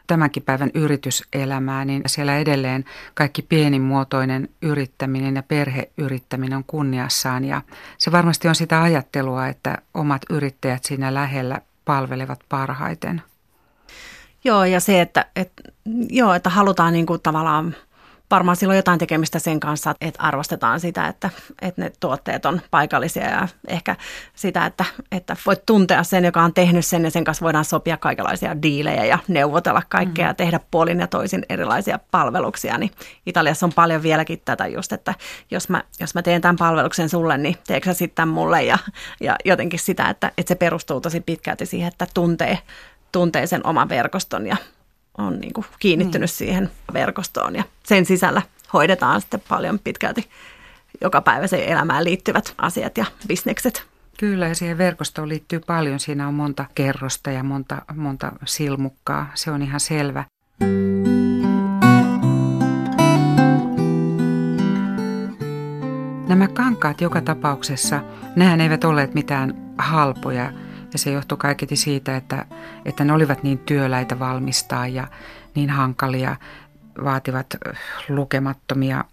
tämänkin 0.07 0.43
päivän 0.43 0.71
yrityselämää, 0.73 1.85
niin 1.85 2.01
siellä 2.05 2.37
edelleen 2.37 2.85
kaikki 3.13 3.41
pienimuotoinen 3.41 4.49
yrittäminen 4.61 5.35
ja 5.35 5.43
perheyrittäminen 5.43 6.57
on 6.57 6.63
kunniassaan. 6.63 7.45
Ja 7.45 7.61
se 7.97 8.11
varmasti 8.11 8.47
on 8.47 8.55
sitä 8.55 8.81
ajattelua, 8.81 9.47
että 9.47 9.77
omat 9.93 10.21
yrittäjät 10.29 10.83
siinä 10.83 11.13
lähellä 11.13 11.61
palvelevat 11.85 12.39
parhaiten. 12.49 13.21
Joo, 14.43 14.65
ja 14.65 14.79
se, 14.79 15.01
että, 15.01 15.25
että, 15.35 15.63
joo, 16.09 16.33
että 16.33 16.49
halutaan 16.49 16.93
niin 16.93 17.05
kuin 17.05 17.21
tavallaan, 17.21 17.75
varmaan 18.31 18.55
silloin 18.55 18.77
jotain 18.77 18.99
tekemistä 18.99 19.39
sen 19.39 19.59
kanssa, 19.59 19.95
että 20.01 20.21
arvostetaan 20.21 20.79
sitä, 20.79 21.07
että, 21.07 21.29
että 21.61 21.81
ne 21.81 21.91
tuotteet 21.99 22.45
on 22.45 22.61
paikallisia 22.71 23.29
ja 23.29 23.47
ehkä 23.67 23.95
sitä, 24.35 24.65
että, 24.65 24.85
että 25.11 25.35
voit 25.45 25.65
tuntea 25.65 26.03
sen, 26.03 26.25
joka 26.25 26.41
on 26.41 26.53
tehnyt 26.53 26.85
sen 26.85 27.03
ja 27.03 27.11
sen 27.11 27.23
kanssa 27.23 27.43
voidaan 27.43 27.65
sopia 27.65 27.97
kaikenlaisia 27.97 28.61
diilejä 28.61 29.05
ja 29.05 29.19
neuvotella 29.27 29.81
kaikkea 29.89 30.25
mm. 30.25 30.29
ja 30.29 30.33
tehdä 30.33 30.59
puolin 30.71 30.99
ja 30.99 31.07
toisin 31.07 31.45
erilaisia 31.49 31.99
palveluksia. 32.11 32.77
Niin 32.77 32.91
Italiassa 33.25 33.65
on 33.65 33.73
paljon 33.73 34.03
vieläkin 34.03 34.41
tätä 34.45 34.67
just, 34.67 34.93
että 34.93 35.13
jos 35.51 35.69
mä, 35.69 35.83
jos 35.99 36.15
mä 36.15 36.21
teen 36.21 36.41
tämän 36.41 36.55
palveluksen 36.55 37.09
sulle, 37.09 37.37
niin 37.37 37.57
teekö 37.67 37.85
sä 37.85 37.93
sitten 37.93 38.27
mulle 38.27 38.63
ja, 38.63 38.77
ja 39.19 39.35
jotenkin 39.45 39.79
sitä, 39.79 40.09
että, 40.09 40.31
että 40.37 40.49
se 40.49 40.55
perustuu 40.55 41.01
tosi 41.01 41.19
pitkälti 41.19 41.65
siihen, 41.65 41.87
että 41.87 42.07
tuntee 42.13 42.57
tuntee 43.11 43.47
sen 43.47 43.67
oman 43.67 43.89
verkoston 43.89 44.47
ja 44.47 44.57
on 45.17 45.39
niin 45.39 45.53
kuin 45.53 45.65
kiinnittynyt 45.79 46.29
mm. 46.29 46.33
siihen 46.33 46.71
verkostoon 46.93 47.55
ja 47.55 47.63
sen 47.83 48.05
sisällä 48.05 48.41
hoidetaan 48.73 49.21
sitten 49.21 49.43
paljon 49.49 49.79
pitkälti 49.79 50.29
joka 51.01 51.21
päivä 51.21 51.47
se 51.47 51.63
elämään 51.67 52.03
liittyvät 52.03 52.53
asiat 52.57 52.97
ja 52.97 53.05
bisnekset. 53.27 53.83
Kyllä 54.19 54.47
ja 54.47 54.55
siihen 54.55 54.77
verkostoon 54.77 55.29
liittyy 55.29 55.59
paljon. 55.59 55.99
Siinä 55.99 56.27
on 56.27 56.33
monta 56.33 56.65
kerrosta 56.75 57.31
ja 57.31 57.43
monta, 57.43 57.81
monta 57.95 58.31
silmukkaa. 58.45 59.31
Se 59.33 59.51
on 59.51 59.61
ihan 59.61 59.79
selvä. 59.79 60.23
Nämä 66.27 66.47
kankaat 66.47 67.01
joka 67.01 67.21
tapauksessa, 67.21 68.01
nehän 68.35 68.61
eivät 68.61 68.83
olleet 68.83 69.13
mitään 69.13 69.73
halpoja 69.77 70.53
ja 70.93 70.99
se 70.99 71.11
johtui 71.11 71.37
kaiketi 71.37 71.75
siitä, 71.75 72.17
että, 72.17 72.45
että 72.85 73.03
ne 73.03 73.13
olivat 73.13 73.43
niin 73.43 73.57
työläitä 73.57 74.19
valmistaa 74.19 74.87
ja 74.87 75.07
niin 75.55 75.69
hankalia, 75.69 76.35
vaativat 77.03 77.47
lukemattomia 78.09 79.03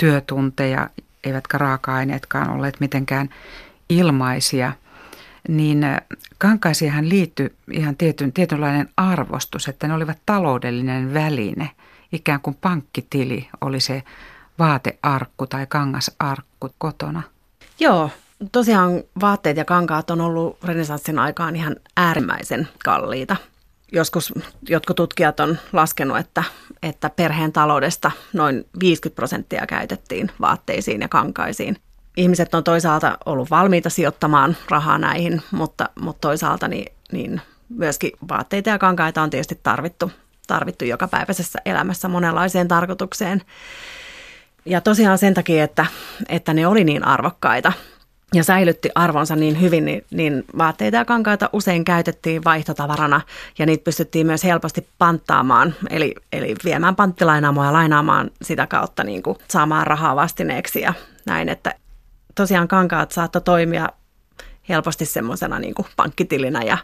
työtunteja, 0.00 0.90
eivätkä 1.24 1.58
raaka-aineetkaan 1.58 2.50
olleet 2.50 2.80
mitenkään 2.80 3.28
ilmaisia. 3.88 4.72
Niin 5.48 5.84
kankaisiahan 6.38 7.08
liittyi 7.08 7.56
ihan 7.70 7.96
tietyn, 7.96 8.32
tietynlainen 8.32 8.88
arvostus, 8.96 9.68
että 9.68 9.88
ne 9.88 9.94
olivat 9.94 10.18
taloudellinen 10.26 11.14
väline. 11.14 11.70
Ikään 12.12 12.40
kuin 12.40 12.56
pankkitili 12.60 13.48
oli 13.60 13.80
se 13.80 14.02
vaatearkku 14.58 15.46
tai 15.46 15.66
kangasarkku 15.66 16.70
kotona. 16.78 17.22
Joo, 17.80 18.10
Tosiaan 18.52 19.02
vaatteet 19.20 19.56
ja 19.56 19.64
kankaat 19.64 20.10
on 20.10 20.20
ollut 20.20 20.64
renesanssin 20.64 21.18
aikaan 21.18 21.56
ihan 21.56 21.76
äärimmäisen 21.96 22.68
kalliita. 22.84 23.36
Joskus 23.92 24.34
jotkut 24.68 24.96
tutkijat 24.96 25.40
on 25.40 25.58
laskenut, 25.72 26.18
että, 26.18 26.44
että 26.82 27.10
perheen 27.10 27.52
taloudesta 27.52 28.10
noin 28.32 28.66
50 28.80 29.16
prosenttia 29.16 29.66
käytettiin 29.66 30.30
vaatteisiin 30.40 31.00
ja 31.00 31.08
kankaisiin. 31.08 31.76
ihmiset 32.16 32.54
on 32.54 32.64
toisaalta 32.64 33.18
ollut 33.26 33.50
valmiita 33.50 33.90
sijoittamaan 33.90 34.56
rahaa 34.70 34.98
näihin, 34.98 35.42
mutta, 35.50 35.88
mutta 36.00 36.28
toisaalta 36.28 36.68
niin, 36.68 36.92
niin 37.12 37.40
myöskin 37.68 38.10
vaatteita 38.28 38.70
ja 38.70 38.78
kankaita 38.78 39.22
on 39.22 39.30
tietysti 39.30 39.60
tarvittu, 39.62 40.10
tarvittu 40.46 40.84
jokapäiväisessä 40.84 41.58
elämässä 41.64 42.08
monenlaiseen 42.08 42.68
tarkoitukseen. 42.68 43.42
Ja 44.64 44.80
tosiaan 44.80 45.18
sen 45.18 45.34
takia, 45.34 45.64
että, 45.64 45.86
että 46.28 46.54
ne 46.54 46.66
oli 46.66 46.84
niin 46.84 47.04
arvokkaita 47.04 47.72
ja 48.34 48.44
säilytti 48.44 48.90
arvonsa 48.94 49.36
niin 49.36 49.60
hyvin, 49.60 49.84
niin, 49.84 50.04
niin 50.10 50.44
vaatteita 50.58 50.96
ja 50.96 51.04
kankaita 51.04 51.50
usein 51.52 51.84
käytettiin 51.84 52.44
vaihtotavarana 52.44 53.20
ja 53.58 53.66
niitä 53.66 53.84
pystyttiin 53.84 54.26
myös 54.26 54.44
helposti 54.44 54.88
panttaamaan, 54.98 55.74
eli, 55.90 56.14
eli 56.32 56.54
viemään 56.64 56.96
panttilainaamoa 56.96 57.64
ja 57.64 57.72
lainaamaan 57.72 58.30
sitä 58.42 58.66
kautta 58.66 59.04
niin 59.04 59.22
kuin 59.22 59.38
saamaan 59.48 59.86
rahaa 59.86 60.16
vastineeksi 60.16 60.80
ja 60.80 60.94
näin, 61.26 61.48
että 61.48 61.74
tosiaan 62.34 62.68
kankaat 62.68 63.12
saattoi 63.12 63.42
toimia 63.42 63.88
helposti 64.68 65.06
semmoisena 65.06 65.58
niin 65.58 65.74
pankkitilinä 65.96 66.62
ja, 66.62 66.78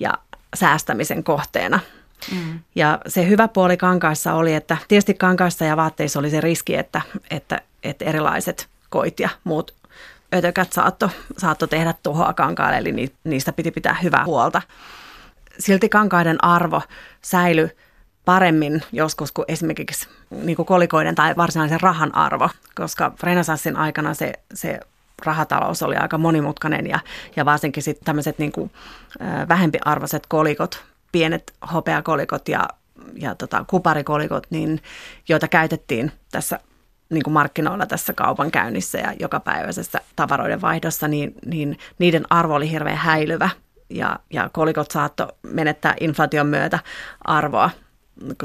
ja 0.00 0.14
säästämisen 0.54 1.24
kohteena. 1.24 1.80
Mm. 2.32 2.60
Ja 2.74 2.98
se 3.06 3.28
hyvä 3.28 3.48
puoli 3.48 3.76
kankaissa 3.76 4.34
oli, 4.34 4.54
että 4.54 4.76
tietysti 4.88 5.14
kankaissa 5.14 5.64
ja 5.64 5.76
vaatteissa 5.76 6.18
oli 6.18 6.30
se 6.30 6.40
riski, 6.40 6.76
että, 6.76 7.00
että, 7.30 7.60
että 7.82 8.04
erilaiset 8.04 8.68
koit 8.90 9.20
ja 9.20 9.28
muut 9.44 9.77
ötökät 10.34 10.72
saatto, 10.72 11.10
saatto 11.38 11.66
tehdä 11.66 11.94
tuhoa 12.02 12.32
kankaalle, 12.32 12.78
eli 12.78 13.12
niistä 13.24 13.52
piti 13.52 13.70
pitää 13.70 13.96
hyvää 14.02 14.24
huolta. 14.24 14.62
Silti 15.58 15.88
kankaiden 15.88 16.44
arvo 16.44 16.82
säilyi 17.22 17.70
paremmin 18.24 18.82
joskus 18.92 19.32
kuin 19.32 19.44
esimerkiksi 19.48 20.08
niin 20.30 20.56
kuin 20.56 20.66
kolikoiden 20.66 21.14
tai 21.14 21.36
varsinaisen 21.36 21.80
rahan 21.80 22.14
arvo, 22.14 22.50
koska 22.74 23.12
renesanssin 23.22 23.76
aikana 23.76 24.14
se, 24.14 24.32
se 24.54 24.80
rahatalous 25.24 25.82
oli 25.82 25.96
aika 25.96 26.18
monimutkainen 26.18 26.86
ja, 26.86 26.98
ja 27.36 27.44
varsinkin 27.44 27.82
sitten 27.82 28.04
tämmöiset 28.04 28.38
niin 28.38 28.52
vähempiarvoiset 29.48 30.26
kolikot, 30.26 30.84
pienet 31.12 31.54
hopeakolikot 31.72 32.48
ja, 32.48 32.68
ja 33.14 33.34
tota, 33.34 33.64
kuparikolikot, 33.68 34.46
niin, 34.50 34.82
joita 35.28 35.48
käytettiin 35.48 36.12
tässä 36.32 36.60
niin 37.10 37.22
kuin 37.22 37.34
markkinoilla 37.34 37.86
tässä 37.86 38.12
kaupankäynnissä 38.12 38.98
ja 38.98 39.12
jokapäiväisessä 39.20 40.00
tavaroiden 40.16 40.60
vaihdossa, 40.60 41.08
niin, 41.08 41.34
niin 41.46 41.78
niiden 41.98 42.24
arvo 42.30 42.54
oli 42.54 42.70
hirveän 42.70 42.96
häilyvä 42.96 43.50
ja, 43.90 44.18
ja 44.30 44.50
kolikot 44.52 44.90
saatto 44.90 45.28
menettää 45.42 45.94
inflaation 46.00 46.46
myötä 46.46 46.78
arvoa 47.24 47.70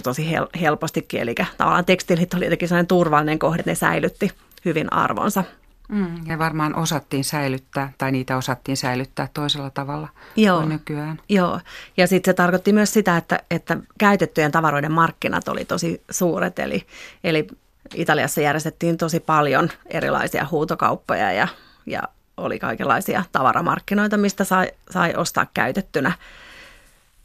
tosi 0.04 0.32
hel- 0.32 0.60
helpostikin. 0.62 1.22
Eli 1.22 1.36
tavallaan 1.58 1.86
tekstiilit 1.86 2.34
oli 2.34 2.46
jotenkin 2.46 2.68
sellainen 2.68 2.88
turvallinen 2.88 3.40
kohde, 3.40 3.64
ne 3.66 3.76
säilytti 3.76 4.32
hyvin 4.66 4.94
arvonsa. 4.94 5.44
Mm, 5.90 6.28
ja 6.28 6.40
varmaan 6.40 6.76
osattiin 6.76 7.24
säilyttää, 7.24 7.92
tai 7.98 8.12
niitä 8.12 8.38
osattiin 8.38 8.78
säilyttää 8.78 9.30
toisella 9.34 9.70
tavalla 9.70 10.08
Joo. 10.36 10.60
kuin 10.60 10.70
nykyään. 10.70 11.20
Joo, 11.30 11.60
ja 11.98 12.08
sitten 12.08 12.32
se 12.32 12.36
tarkoitti 12.36 12.74
myös 12.74 12.94
sitä, 12.94 13.18
että, 13.18 13.40
että 13.52 13.78
käytettyjen 13.98 14.52
tavaroiden 14.52 14.92
markkinat 14.92 15.48
oli 15.48 15.66
tosi 15.66 16.04
suuret, 16.10 16.60
eli, 16.60 16.86
eli 17.24 17.48
Italiassa 17.94 18.42
järjestettiin 18.42 18.98
tosi 18.98 19.20
paljon 19.20 19.70
erilaisia 19.88 20.48
huutokauppoja 20.52 21.32
ja, 21.32 21.48
ja 21.86 22.02
oli 22.38 22.60
kaikenlaisia 22.60 23.24
tavaramarkkinoita, 23.32 24.18
mistä 24.18 24.44
sai, 24.44 24.72
sai 24.90 25.14
ostaa 25.16 25.48
käytettynä, 25.54 26.12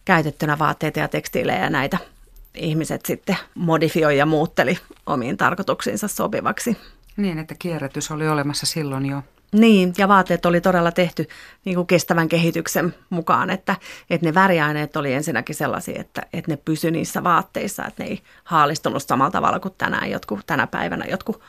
käytettynä 0.04 0.58
vaatteita 0.58 0.98
ja 0.98 1.08
tekstiilejä 1.08 1.58
ja 1.58 1.70
näitä 1.70 1.98
ihmiset 2.54 3.06
sitten 3.06 3.36
modifioi 3.54 4.18
ja 4.18 4.26
muutteli 4.26 4.78
omiin 5.06 5.36
tarkoituksiinsa 5.36 6.08
sopivaksi. 6.08 6.76
Niin, 7.16 7.38
että 7.38 7.54
kierrätys 7.58 8.10
oli 8.10 8.28
olemassa 8.28 8.66
silloin 8.66 9.06
jo. 9.06 9.22
Niin, 9.52 9.92
ja 9.98 10.08
vaatteet 10.08 10.46
oli 10.46 10.60
todella 10.60 10.92
tehty 10.92 11.28
niin 11.64 11.74
kuin 11.74 11.86
kestävän 11.86 12.28
kehityksen 12.28 12.94
mukaan, 13.10 13.50
että, 13.50 13.76
että 14.10 14.26
ne 14.26 14.34
väriaineet 14.34 14.96
oli 14.96 15.12
ensinnäkin 15.12 15.54
sellaisia, 15.54 16.00
että, 16.00 16.22
että 16.32 16.50
ne 16.50 16.56
pysy 16.56 16.90
niissä 16.90 17.24
vaatteissa, 17.24 17.84
että 17.84 18.02
ne 18.02 18.08
ei 18.08 18.22
haalistunut 18.44 19.02
samalla 19.02 19.30
tavalla 19.30 19.60
kuin 19.60 19.74
tänään 19.78 20.10
jotkut, 20.10 20.40
tänä 20.46 20.66
päivänä 20.66 21.04
jotkut 21.04 21.40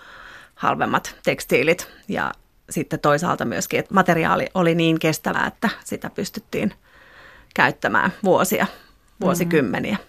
halvemmat 0.55 1.15
tekstiilit. 1.23 1.88
Ja 2.07 2.31
sitten 2.69 2.99
toisaalta 2.99 3.45
myöskin, 3.45 3.79
että 3.79 3.93
materiaali 3.93 4.47
oli 4.53 4.75
niin 4.75 4.99
kestävää, 4.99 5.47
että 5.47 5.69
sitä 5.85 6.09
pystyttiin 6.09 6.73
käyttämään 7.55 8.13
vuosia, 8.23 8.67
vuosikymmeniä. 9.21 9.95
Mm-hmm. 9.95 10.08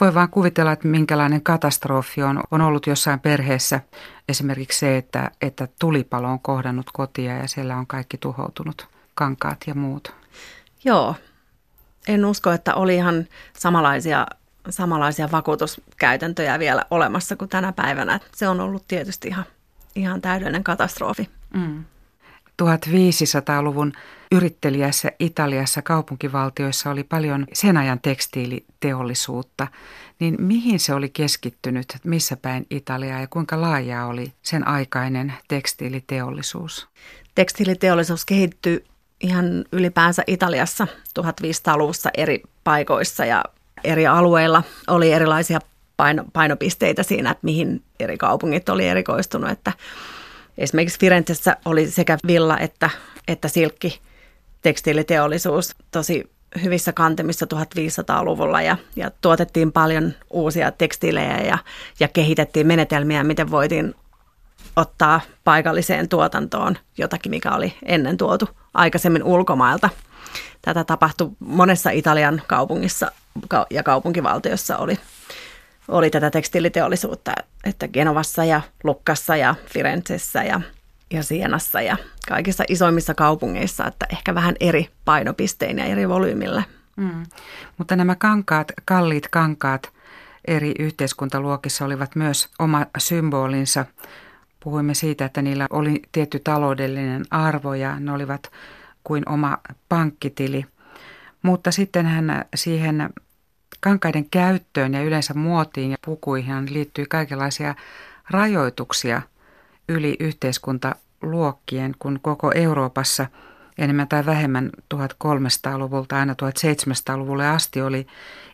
Voi 0.00 0.14
vaan 0.14 0.30
kuvitella, 0.30 0.72
että 0.72 0.88
minkälainen 0.88 1.42
katastrofi 1.42 2.22
on, 2.22 2.40
on 2.50 2.60
ollut 2.60 2.86
jossain 2.86 3.20
perheessä. 3.20 3.80
Esimerkiksi 4.28 4.78
se, 4.78 4.96
että, 4.96 5.30
että 5.42 5.68
tulipalo 5.80 6.28
on 6.28 6.40
kohdannut 6.40 6.90
kotia 6.92 7.36
ja 7.36 7.48
siellä 7.48 7.76
on 7.76 7.86
kaikki 7.86 8.18
tuhoutunut, 8.18 8.88
kankaat 9.14 9.58
ja 9.66 9.74
muut. 9.74 10.14
Joo, 10.84 11.14
en 12.08 12.24
usko, 12.24 12.50
että 12.52 12.74
oli 12.74 12.94
ihan 12.94 13.26
samanlaisia, 13.58 14.26
samanlaisia 14.70 15.28
vakuutuskäytäntöjä 15.32 16.58
vielä 16.58 16.84
olemassa 16.90 17.36
kuin 17.36 17.48
tänä 17.48 17.72
päivänä. 17.72 18.20
Se 18.34 18.48
on 18.48 18.60
ollut 18.60 18.84
tietysti 18.88 19.28
ihan, 19.28 19.44
ihan 19.94 20.20
täydellinen 20.20 20.64
katastrofi. 20.64 21.30
Mm. 21.54 21.84
1500-luvun 22.62 23.92
yrittelijässä 24.32 25.12
Italiassa 25.18 25.82
kaupunkivaltioissa 25.82 26.90
oli 26.90 27.04
paljon 27.04 27.46
sen 27.52 27.76
ajan 27.76 28.00
tekstiiliteollisuutta, 28.00 29.66
niin 30.20 30.36
mihin 30.38 30.80
se 30.80 30.94
oli 30.94 31.08
keskittynyt, 31.08 31.96
missä 32.04 32.36
päin 32.36 32.66
Italiaa 32.70 33.20
ja 33.20 33.26
kuinka 33.26 33.60
laajaa 33.60 34.06
oli 34.06 34.32
sen 34.42 34.68
aikainen 34.68 35.32
tekstiiliteollisuus? 35.48 36.88
Tekstiiliteollisuus 37.34 38.24
kehittyi 38.24 38.84
ihan 39.20 39.64
ylipäänsä 39.72 40.22
Italiassa 40.26 40.86
1500-luvussa 41.20 42.10
eri 42.16 42.42
paikoissa 42.64 43.24
ja 43.24 43.44
eri 43.84 44.06
alueilla. 44.06 44.62
Oli 44.88 45.12
erilaisia 45.12 45.58
paino, 45.96 46.24
painopisteitä 46.32 47.02
siinä, 47.02 47.30
että 47.30 47.44
mihin 47.44 47.82
eri 48.00 48.18
kaupungit 48.18 48.68
oli 48.68 48.88
erikoistunut, 48.88 49.50
että 49.50 49.72
Esimerkiksi 50.58 50.98
Firenzessä 51.00 51.56
oli 51.64 51.90
sekä 51.90 52.18
villa 52.26 52.58
että, 52.58 52.90
että 53.28 53.48
silkki 53.48 54.00
tekstiiliteollisuus 54.62 55.74
tosi 55.90 56.30
hyvissä 56.62 56.92
kantemissa 56.92 57.46
1500-luvulla 57.54 58.62
ja, 58.62 58.76
ja 58.96 59.10
tuotettiin 59.20 59.72
paljon 59.72 60.12
uusia 60.30 60.72
tekstiilejä 60.72 61.38
ja, 61.38 61.58
ja 62.00 62.08
kehitettiin 62.08 62.66
menetelmiä, 62.66 63.24
miten 63.24 63.50
voitiin 63.50 63.94
ottaa 64.76 65.20
paikalliseen 65.44 66.08
tuotantoon 66.08 66.78
jotakin, 66.98 67.30
mikä 67.30 67.52
oli 67.52 67.74
ennen 67.86 68.16
tuotu 68.16 68.48
aikaisemmin 68.74 69.22
ulkomailta. 69.24 69.88
Tätä 70.62 70.84
tapahtui 70.84 71.30
monessa 71.38 71.90
Italian 71.90 72.42
kaupungissa 72.46 73.12
ja 73.70 73.82
kaupunkivaltiossa 73.82 74.76
oli 74.78 74.98
oli 75.88 76.10
tätä 76.10 76.30
tekstiiliteollisuutta, 76.30 77.32
että 77.64 77.88
Genovassa 77.88 78.44
ja 78.44 78.60
Lukkassa 78.84 79.36
ja 79.36 79.54
Firenzessä 79.66 80.42
ja, 80.42 80.60
ja 81.10 81.22
Sienassa 81.22 81.80
ja 81.80 81.96
kaikissa 82.28 82.64
isoimmissa 82.68 83.14
kaupungeissa, 83.14 83.86
että 83.86 84.06
ehkä 84.12 84.34
vähän 84.34 84.54
eri 84.60 84.88
painopistein 85.04 85.78
ja 85.78 85.84
eri 85.84 86.08
volyymillä. 86.08 86.62
Mm. 86.96 87.22
Mutta 87.78 87.96
nämä 87.96 88.14
kankaat, 88.14 88.72
kalliit 88.84 89.28
kankaat 89.28 89.92
eri 90.46 90.74
yhteiskuntaluokissa 90.78 91.84
olivat 91.84 92.16
myös 92.16 92.48
oma 92.58 92.86
symbolinsa. 92.98 93.86
Puhuimme 94.60 94.94
siitä, 94.94 95.24
että 95.24 95.42
niillä 95.42 95.66
oli 95.70 96.02
tietty 96.12 96.40
taloudellinen 96.44 97.24
arvo 97.30 97.74
ja 97.74 98.00
ne 98.00 98.12
olivat 98.12 98.50
kuin 99.04 99.28
oma 99.28 99.58
pankkitili. 99.88 100.64
Mutta 101.42 101.70
sitten 101.70 102.06
hän 102.06 102.44
siihen 102.54 103.10
Kankaiden 103.82 104.30
käyttöön 104.30 104.94
ja 104.94 105.02
yleensä 105.02 105.34
muotiin 105.34 105.90
ja 105.90 105.96
pukuihin 106.04 106.74
liittyy 106.74 107.06
kaikenlaisia 107.06 107.74
rajoituksia 108.30 109.22
yli 109.88 110.16
yhteiskuntaluokkien, 110.20 111.94
kun 111.98 112.18
koko 112.22 112.52
Euroopassa 112.54 113.26
enemmän 113.78 114.08
tai 114.08 114.26
vähemmän 114.26 114.70
1300-luvulta 114.94 116.16
aina 116.16 116.32
1700-luvulle 116.32 117.48
asti 117.48 117.82
oli 117.82 118.06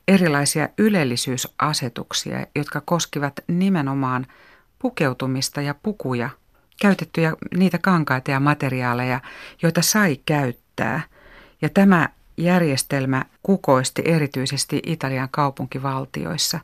erilaisia 0.09 0.69
ylellisyysasetuksia, 0.79 2.47
jotka 2.55 2.83
koskivat 2.85 3.33
nimenomaan 3.47 4.27
pukeutumista 4.79 5.61
ja 5.61 5.75
pukuja, 5.83 6.31
käytettyjä 6.81 7.33
niitä 7.57 7.79
kankaita 7.79 8.31
ja 8.31 8.41
materiaaleja, 8.41 9.21
joita 9.63 9.83
sai 9.83 10.21
käyttää. 10.27 11.00
Ja 11.63 11.69
tämä 11.69 12.09
järjestelmä 12.39 13.25
kukoisti 13.43 14.03
erityisesti 14.05 14.83
Italian 14.87 15.29
kaupunkivaltioissa, 15.31 16.61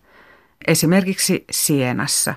esimerkiksi 0.67 1.45
Sienassa. 1.51 2.35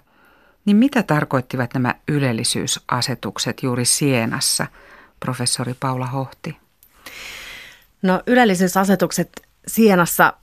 Niin 0.66 0.78
mitä 0.78 1.04
tarkoittivat 1.04 1.74
nämä 1.74 1.96
ylellisyysasetukset 2.08 3.64
juuri 3.64 3.86
Sienassa, 3.86 4.68
professori 5.20 5.74
Paula 5.80 6.08
Hohti? 6.08 6.58
No 8.02 8.24
ylellisyysasetukset 8.28 9.30
Sienassa 9.68 10.34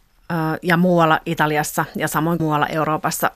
ja 0.62 0.76
muualla 0.76 1.20
Italiassa 1.26 1.84
ja 1.96 2.08
samoin 2.08 2.42
muualla 2.42 2.66
Euroopassa 2.66 3.30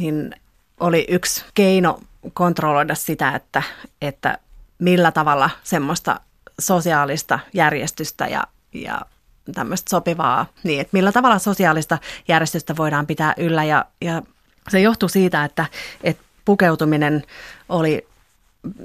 niin 0.00 0.34
oli 0.80 1.06
yksi 1.08 1.44
keino 1.54 2.00
kontrolloida 2.32 2.94
sitä, 2.94 3.34
että, 3.34 3.62
että 4.02 4.38
millä 4.78 5.12
tavalla 5.12 5.50
semmoista 5.62 6.20
sosiaalista 6.60 7.38
järjestystä 7.52 8.26
ja, 8.26 8.44
ja 8.74 9.00
tämmöistä 9.54 9.90
sopivaa, 9.90 10.46
niin 10.62 10.80
että 10.80 10.90
millä 10.92 11.12
tavalla 11.12 11.38
sosiaalista 11.38 11.98
järjestystä 12.28 12.76
voidaan 12.76 13.06
pitää 13.06 13.34
yllä 13.36 13.64
ja, 13.64 13.84
ja 14.00 14.22
se 14.68 14.80
johtuu 14.80 15.08
siitä, 15.08 15.44
että, 15.44 15.66
että 16.02 16.22
pukeutuminen 16.44 17.22
oli 17.68 18.06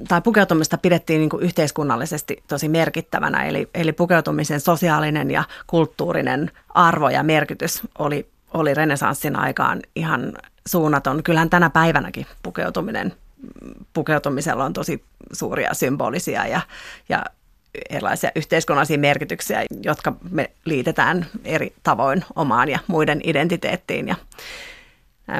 tai 0.08 0.20
pukeutumista 0.20 0.78
pidettiin 0.78 1.18
niin 1.18 1.30
kuin 1.30 1.42
yhteiskunnallisesti 1.42 2.42
tosi 2.48 2.68
merkittävänä, 2.68 3.44
eli, 3.44 3.68
eli 3.74 3.92
pukeutumisen 3.92 4.60
sosiaalinen 4.60 5.30
ja 5.30 5.44
kulttuurinen 5.66 6.50
arvo 6.68 7.08
ja 7.08 7.22
merkitys 7.22 7.82
oli, 7.98 8.28
oli 8.54 8.74
renesanssin 8.74 9.36
aikaan 9.36 9.80
ihan 9.96 10.32
suunnaton. 10.66 11.22
Kyllähän 11.22 11.50
tänä 11.50 11.70
päivänäkin 11.70 12.26
pukeutuminen, 12.42 13.14
pukeutumisella 13.92 14.64
on 14.64 14.72
tosi 14.72 15.04
suuria 15.32 15.74
symbolisia 15.74 16.46
ja, 16.46 16.60
ja 17.08 17.24
erilaisia 17.90 18.30
yhteiskunnallisia 18.34 18.98
merkityksiä, 18.98 19.64
jotka 19.82 20.12
me 20.30 20.50
liitetään 20.64 21.26
eri 21.44 21.72
tavoin 21.82 22.24
omaan 22.36 22.68
ja 22.68 22.78
muiden 22.86 23.20
identiteettiin. 23.24 24.08
Ja, 24.08 24.16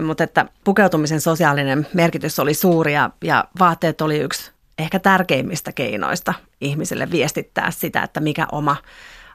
mutta 0.02 0.24
että 0.24 0.46
pukeutumisen 0.64 1.20
sosiaalinen 1.20 1.86
merkitys 1.94 2.38
oli 2.38 2.54
suuri 2.54 2.94
ja, 2.94 3.10
ja 3.24 3.44
vaatteet 3.58 4.00
oli 4.00 4.18
yksi 4.18 4.52
ehkä 4.78 4.98
tärkeimmistä 4.98 5.72
keinoista 5.72 6.34
ihmisille 6.60 7.10
viestittää 7.10 7.70
sitä, 7.70 8.02
että 8.02 8.20
mikä 8.20 8.46
oma 8.52 8.76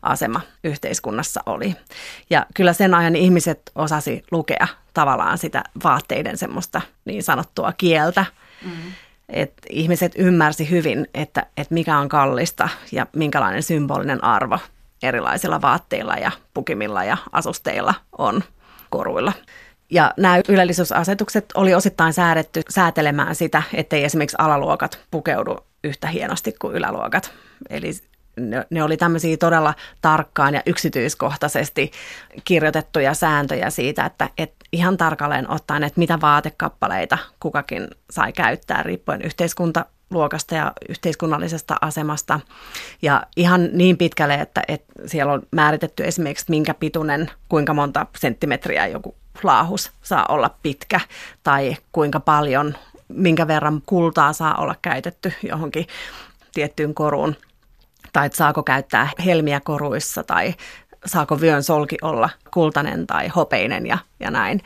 asema 0.02 0.42
yhteiskunnassa 0.64 1.42
oli. 1.46 1.76
Ja 2.30 2.46
kyllä 2.56 2.74
sen 2.74 2.94
ajan 2.94 3.16
ihmiset 3.16 3.72
osasi 3.76 4.24
lukea 4.32 4.68
tavallaan 4.94 5.38
sitä 5.38 5.64
vaatteiden 5.84 6.38
semmoista 6.38 6.82
niin 7.06 7.24
sanottua 7.24 7.74
kieltä. 7.78 8.26
Mm. 8.66 8.72
Että 9.30 9.68
ihmiset 9.70 10.12
ymmärsi 10.18 10.70
hyvin, 10.70 11.08
että, 11.14 11.46
että 11.58 11.74
mikä 11.74 11.98
on 11.98 12.10
kallista 12.10 12.70
ja 12.92 13.08
minkälainen 13.16 13.64
symbolinen 13.64 14.24
arvo 14.24 14.60
erilaisilla 15.04 15.62
vaatteilla 15.62 16.14
ja 16.14 16.32
pukimilla 16.54 17.04
ja 17.04 17.18
asusteilla 17.32 17.94
on 18.18 18.44
koruilla. 18.90 19.34
Ja 19.92 20.14
nämä 20.18 20.42
ylellisyysasetukset 20.50 21.46
oli 21.56 21.74
osittain 21.74 22.14
säädetty 22.14 22.62
säätelemään 22.70 23.36
sitä, 23.36 23.64
ettei 23.74 24.04
esimerkiksi 24.04 24.38
alaluokat 24.40 25.00
pukeudu 25.12 25.58
yhtä 25.84 26.08
hienosti 26.08 26.56
kuin 26.60 26.76
yläluokat. 26.76 27.32
Eli 27.70 27.92
ne, 28.38 28.66
ne 28.70 28.84
oli 28.84 28.98
tämmöisiä 28.98 29.38
todella 29.38 29.74
tarkkaan 30.02 30.54
ja 30.54 30.62
yksityiskohtaisesti 30.66 31.92
kirjoitettuja 32.44 33.14
sääntöjä 33.14 33.70
siitä, 33.70 34.06
että 34.06 34.30
et 34.38 34.54
ihan 34.72 34.98
tarkalleen 34.98 35.50
ottaen, 35.50 35.84
että 35.84 36.00
mitä 36.00 36.22
vaatekappaleita 36.22 37.18
kukakin 37.40 37.88
sai 38.10 38.34
käyttää 38.34 38.84
riippuen 38.84 39.22
yhteiskunta 39.22 39.86
luokasta 40.10 40.56
ja 40.56 40.74
yhteiskunnallisesta 40.90 41.76
asemasta. 41.82 42.40
Ja 43.02 43.24
ihan 43.36 43.70
niin 43.74 43.98
pitkälle, 43.98 44.34
että, 44.34 44.62
että 44.68 44.94
siellä 45.06 45.34
on 45.34 45.42
määritetty 45.52 46.04
esimerkiksi, 46.04 46.46
minkä 46.50 46.74
pituinen, 46.74 47.32
kuinka 47.50 47.74
monta 47.74 48.06
senttimetriä 48.18 48.88
joku 48.88 49.16
laahus 49.44 49.92
saa 50.02 50.26
olla 50.30 50.56
pitkä 50.64 51.00
tai 51.44 51.78
kuinka 51.92 52.20
paljon, 52.20 52.76
minkä 53.08 53.48
verran 53.48 53.82
kultaa 53.86 54.34
saa 54.34 54.56
olla 54.56 54.76
käytetty 54.82 55.34
johonkin 55.44 55.88
tiettyyn 56.54 56.94
koruun 56.94 57.36
tai 58.18 58.26
että 58.26 58.38
saako 58.38 58.64
käyttää 58.64 59.10
helmiä 59.26 59.60
koruissa 59.60 60.24
tai 60.24 60.54
saako 61.06 61.42
vyön 61.42 61.64
solki 61.64 61.98
olla 62.02 62.30
kultainen 62.54 63.08
tai 63.08 63.28
hopeinen 63.28 63.88
ja, 63.88 63.98
ja 64.20 64.32
näin. 64.32 64.62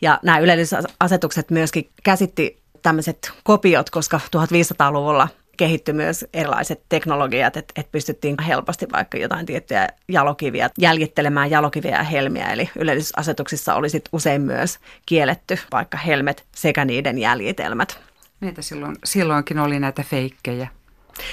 Ja 0.00 0.20
nämä 0.22 0.38
ylellisyysasetukset 0.38 1.50
myöskin 1.50 1.90
käsitti 2.02 2.58
tämmöiset 2.82 3.32
kopiot, 3.44 3.90
koska 3.90 4.20
1500-luvulla 4.36 5.28
kehittyi 5.56 5.94
myös 5.94 6.24
erilaiset 6.34 6.82
teknologiat, 6.88 7.56
että, 7.56 7.72
että 7.76 7.92
pystyttiin 7.92 8.36
helposti 8.46 8.86
vaikka 8.92 9.18
jotain 9.18 9.46
tiettyjä 9.46 9.88
jalokiviä 10.08 10.70
jäljittelemään 10.78 11.50
jalokiviä 11.50 11.96
ja 11.96 12.02
helmiä. 12.02 12.46
Eli 12.46 12.70
yleisasetuksissa 12.78 13.74
oli 13.74 13.90
sit 13.90 14.08
usein 14.12 14.42
myös 14.42 14.78
kielletty 15.06 15.58
vaikka 15.72 15.98
helmet 15.98 16.44
sekä 16.54 16.84
niiden 16.84 17.18
jäljitelmät. 17.18 17.98
Niitä 18.40 18.62
silloin, 18.62 18.96
silloinkin 19.04 19.58
oli 19.58 19.80
näitä 19.80 20.02
feikkejä. 20.02 20.68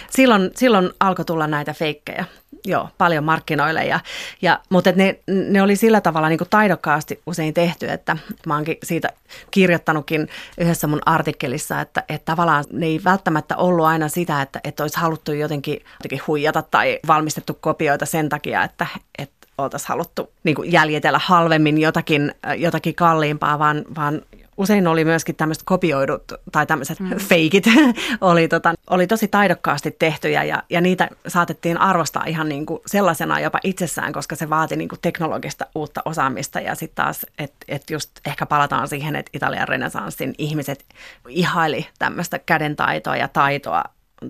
Silloin, 0.10 0.52
silloin 0.56 0.90
alkoi 1.00 1.26
tulla 1.26 1.48
näitä 1.48 1.74
feikkejä, 1.74 2.26
joo, 2.66 2.90
paljon 2.98 3.24
markkinoille. 3.24 3.86
Ja, 3.86 4.00
ja, 4.42 4.60
mutta 4.70 4.92
ne, 4.92 5.20
ne 5.28 5.62
oli 5.62 5.76
sillä 5.76 6.02
tavalla 6.02 6.30
niin 6.30 6.40
taidokkaasti 6.50 7.22
usein 7.26 7.54
tehty, 7.54 7.90
että 7.90 8.18
mä 8.48 8.56
oonkin 8.56 8.78
siitä 8.84 9.10
kirjoittanutkin 9.52 10.30
yhdessä 10.58 10.88
mun 10.88 11.02
artikkelissa, 11.06 11.82
että, 11.82 12.04
että 12.10 12.26
tavallaan 12.26 12.64
ne 12.72 12.86
ei 12.86 13.02
välttämättä 13.04 13.58
ollut 13.58 13.86
aina 13.86 14.08
sitä, 14.08 14.42
että, 14.42 14.60
että 14.64 14.84
olisi 14.84 15.00
haluttu 15.00 15.32
jotenkin, 15.32 15.74
jotenkin 16.04 16.22
huijata 16.28 16.62
tai 16.62 17.00
valmistettu 17.08 17.58
kopioita 17.62 18.06
sen 18.06 18.30
takia, 18.30 18.64
että, 18.64 18.88
että 19.18 19.48
oltaisiin 19.58 19.90
haluttu 19.90 20.32
niin 20.44 20.56
jäljitellä 20.66 21.20
halvemmin 21.24 21.78
jotakin, 21.78 22.36
jotakin 22.58 22.96
kalliimpaa, 22.96 23.60
vaan, 23.60 23.86
vaan 23.96 24.22
usein 24.58 24.88
oli 24.88 25.06
myöskin 25.06 25.36
tämmöiset 25.36 25.64
kopioidut 25.66 26.24
tai 26.52 26.66
tämmöiset 26.66 27.00
mm. 27.00 27.18
feikit 27.18 27.66
oli, 28.22 28.48
tota, 28.48 28.74
oli 28.90 29.08
tosi 29.08 29.28
taidokkaasti 29.28 29.96
tehtyjä 30.00 30.44
ja, 30.44 30.64
ja 30.70 30.82
niitä 30.82 31.10
saatettiin 31.28 31.78
arvostaa 31.78 32.24
ihan 32.26 32.50
niin 32.50 32.66
kuin 32.66 32.80
sellaisena 32.86 33.40
jopa 33.40 33.60
itsessään, 33.64 34.14
koska 34.14 34.36
se 34.36 34.50
vaati 34.50 34.76
niin 34.76 34.90
kuin 34.90 35.00
teknologista 35.02 35.66
uutta 35.76 36.02
osaamista 36.06 36.60
ja 36.60 36.76
sitten 36.76 37.06
taas, 37.06 37.26
että 37.40 37.66
et 37.68 37.90
just 37.90 38.12
ehkä 38.26 38.46
palataan 38.46 38.88
siihen, 38.88 39.16
että 39.16 39.30
Italian 39.34 39.68
renesanssin 39.68 40.36
ihmiset 40.38 40.86
ihaili 41.30 41.88
tämmöistä 42.00 42.40
kädentaitoa 42.40 43.18
ja 43.18 43.28
taitoa 43.28 43.84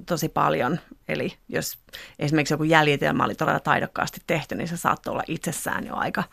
tosi 0.06 0.30
paljon. 0.30 0.80
Eli 1.08 1.34
jos 1.50 1.78
esimerkiksi 2.20 2.54
joku 2.54 2.64
jäljitelmä 2.64 3.24
oli 3.24 3.36
todella 3.36 3.60
taidokkaasti 3.60 4.22
tehty, 4.28 4.56
niin 4.56 4.68
se 4.68 4.78
saattoi 4.78 5.12
olla 5.12 5.24
itsessään 5.28 5.88
jo 5.88 5.96
aika 5.96 6.24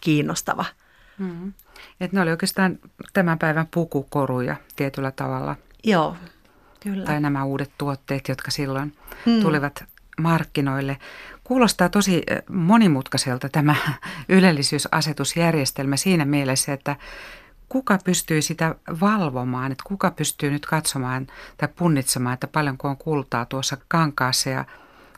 kiinnostava. 0.00 0.64
Mm. 1.18 1.52
Että 2.00 2.16
ne 2.16 2.20
oli 2.22 2.30
oikeastaan 2.30 2.78
tämän 3.12 3.38
päivän 3.38 3.68
pukukoruja 3.74 4.56
tietyllä 4.76 5.10
tavalla. 5.10 5.56
Joo, 5.84 6.16
kyllä. 6.80 7.04
Tai 7.04 7.20
nämä 7.20 7.44
uudet 7.44 7.70
tuotteet, 7.78 8.28
jotka 8.28 8.50
silloin 8.50 8.96
hmm. 9.26 9.40
tulivat 9.40 9.84
markkinoille. 10.20 10.96
Kuulostaa 11.44 11.88
tosi 11.88 12.22
eh, 12.26 12.42
monimutkaiselta 12.50 13.48
tämä 13.48 13.74
ylellisyysasetusjärjestelmä 14.28 15.96
siinä 15.96 16.24
mielessä, 16.24 16.72
että 16.72 16.96
kuka 17.68 17.98
pystyy 18.04 18.42
sitä 18.42 18.74
valvomaan, 19.00 19.72
että 19.72 19.84
kuka 19.86 20.10
pystyy 20.10 20.50
nyt 20.50 20.66
katsomaan 20.66 21.26
tai 21.56 21.68
punnitsemaan, 21.76 22.34
että 22.34 22.46
paljonko 22.46 22.88
on 22.88 22.96
kultaa 22.96 23.44
tuossa 23.44 23.76
kankaassa 23.88 24.50
ja 24.50 24.64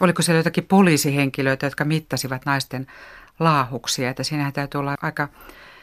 oliko 0.01 0.23
siellä 0.23 0.39
jotakin 0.39 0.65
poliisihenkilöitä, 0.65 1.67
jotka 1.67 1.85
mittasivat 1.85 2.47
naisten 2.47 2.87
laahuksia, 3.41 4.11
että 4.11 4.23
siinähän 4.23 4.53
täytyy 4.53 4.79
olla 4.79 4.95
aika 5.03 5.29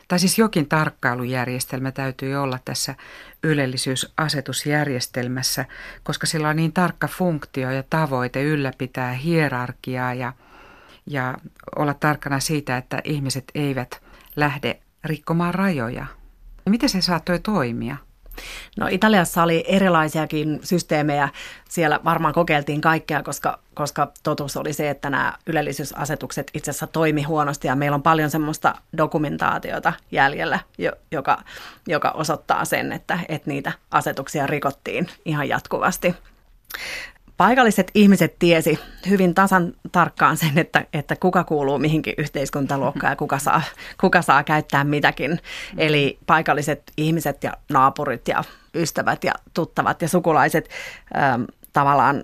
tai 0.07 0.19
siis 0.19 0.37
jokin 0.37 0.69
tarkkailujärjestelmä 0.69 1.91
täytyy 1.91 2.35
olla 2.35 2.59
tässä 2.65 2.95
ylellisyysasetusjärjestelmässä, 3.43 5.65
koska 6.03 6.27
sillä 6.27 6.49
on 6.49 6.55
niin 6.55 6.73
tarkka 6.73 7.07
funktio 7.07 7.71
ja 7.71 7.83
tavoite 7.89 8.43
ylläpitää 8.43 9.11
hierarkiaa 9.11 10.13
ja, 10.13 10.33
ja 11.05 11.37
olla 11.75 11.93
tarkkana 11.93 12.39
siitä, 12.39 12.77
että 12.77 13.01
ihmiset 13.03 13.51
eivät 13.55 14.01
lähde 14.35 14.79
rikkomaan 15.03 15.53
rajoja. 15.53 16.05
Miten 16.69 16.89
se 16.89 17.01
saattoi 17.01 17.39
toimia? 17.39 17.97
No 18.77 18.87
Italiassa 18.91 19.43
oli 19.43 19.63
erilaisiakin 19.67 20.59
systeemejä. 20.63 21.29
Siellä 21.69 21.99
varmaan 22.05 22.33
kokeiltiin 22.33 22.81
kaikkea, 22.81 23.23
koska, 23.23 23.59
koska 23.73 24.11
totuus 24.23 24.57
oli 24.57 24.73
se, 24.73 24.89
että 24.89 25.09
nämä 25.09 25.33
ylellisyysasetukset 25.45 26.51
itse 26.53 26.71
asiassa 26.71 26.87
toimi 26.87 27.23
huonosti 27.23 27.67
ja 27.67 27.75
meillä 27.75 27.95
on 27.95 28.03
paljon 28.03 28.29
semmoista 28.29 28.75
dokumentaatiota 28.97 29.93
jäljellä, 30.11 30.59
joka, 31.11 31.43
joka 31.87 32.11
osoittaa 32.11 32.65
sen, 32.65 32.91
että, 32.91 33.19
että 33.29 33.49
niitä 33.49 33.71
asetuksia 33.91 34.47
rikottiin 34.47 35.07
ihan 35.25 35.49
jatkuvasti 35.49 36.15
paikalliset 37.37 37.91
ihmiset 37.95 38.35
tiesi 38.39 38.79
hyvin 39.09 39.33
tasan 39.33 39.73
tarkkaan 39.91 40.37
sen, 40.37 40.57
että, 40.57 40.85
että 40.93 41.15
kuka 41.15 41.43
kuuluu 41.43 41.79
mihinkin 41.79 42.13
yhteiskuntaluokkaan 42.17 43.11
ja 43.11 43.15
kuka 43.15 43.39
saa, 43.39 43.61
kuka 44.01 44.21
saa 44.21 44.43
käyttää 44.43 44.83
mitäkin. 44.83 45.39
Eli 45.77 46.17
paikalliset 46.25 46.91
ihmiset 46.97 47.43
ja 47.43 47.53
naapurit 47.69 48.27
ja 48.27 48.43
ystävät 48.75 49.23
ja 49.23 49.33
tuttavat 49.53 50.01
ja 50.01 50.07
sukulaiset 50.07 50.69
ähm, 51.17 51.43
tavallaan 51.73 52.23